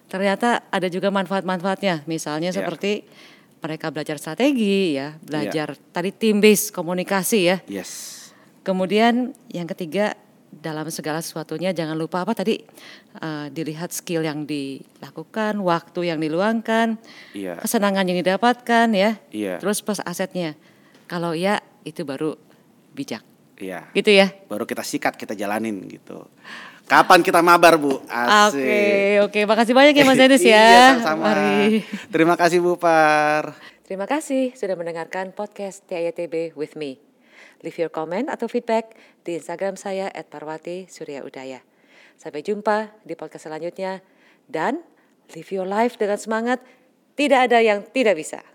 ternyata 0.09 0.65
ada 0.73 0.89
juga 0.91 1.13
manfaat-manfaatnya. 1.13 2.03
Misalnya 2.09 2.49
Ya. 2.51 2.57
seperti 2.59 3.05
mereka 3.63 3.89
belajar 3.89 4.19
strategi 4.19 4.97
ya, 4.99 5.15
belajar 5.23 5.73
tadi 5.93 6.11
team 6.11 6.41
based 6.43 6.69
komunikasi 6.75 7.39
ya. 7.45 7.57
Yes. 7.69 8.21
Kemudian 8.65 9.37
yang 9.53 9.69
ketiga 9.69 10.17
dalam 10.55 10.87
segala 10.87 11.19
sesuatunya 11.19 11.75
jangan 11.75 11.99
lupa 11.99 12.23
apa 12.23 12.31
tadi 12.31 12.63
eh, 13.19 13.47
dilihat 13.51 13.91
skill 13.91 14.23
yang 14.23 14.47
dilakukan, 14.47 15.59
waktu 15.59 16.09
yang 16.09 16.19
diluangkan, 16.23 16.95
Iya. 17.35 17.59
kesenangan 17.59 18.07
yang 18.07 18.17
didapatkan 18.23 18.87
ya. 18.95 19.19
Iya. 19.29 19.59
Terus 19.59 19.83
plus 19.83 19.99
asetnya. 20.01 20.55
Kalau 21.05 21.35
ya 21.37 21.59
itu 21.85 22.01
baru 22.01 22.33
bijak. 22.97 23.21
Iya. 23.61 23.87
Gitu 23.93 24.11
ya. 24.11 24.31
Baru 24.49 24.65
kita 24.65 24.81
sikat, 24.81 25.15
kita 25.15 25.37
jalanin 25.37 25.79
gitu. 25.87 26.27
Kapan 26.85 27.25
kita 27.25 27.41
mabar, 27.41 27.81
Bu? 27.81 27.97
Asik. 28.05 28.61
Oke, 28.61 28.85
oke. 29.25 29.39
Makasih 29.49 29.73
banyak 29.73 29.93
ya 29.97 30.05
Mas 30.05 30.17
Dennis 30.21 30.43
ya. 30.45 30.53
Iya, 30.69 30.85
sama-sama. 31.01 31.23
Mari. 31.33 31.81
Terima 32.13 32.35
kasih 32.37 32.57
Bu 32.61 32.77
Par. 32.77 33.57
Terima 33.85 34.05
kasih 34.05 34.53
sudah 34.53 34.77
mendengarkan 34.77 35.33
podcast 35.33 35.81
TITB 35.89 36.53
with 36.53 36.77
me. 36.77 37.01
Leave 37.61 37.77
your 37.77 37.91
comment 37.91 38.27
atau 38.31 38.49
feedback 38.49 38.97
di 39.21 39.37
Instagram 39.37 39.77
saya 39.77 40.09
@parwati 40.31 40.87
surya 40.89 41.21
udaya. 41.21 41.61
Sampai 42.15 42.41
jumpa 42.41 42.95
di 43.03 43.13
podcast 43.13 43.51
selanjutnya 43.51 43.99
dan 44.47 44.81
live 45.35 45.51
your 45.51 45.67
life 45.67 45.99
dengan 45.99 46.17
semangat. 46.17 46.59
Tidak 47.15 47.47
ada 47.51 47.63
yang 47.63 47.83
tidak 47.91 48.19
bisa. 48.19 48.54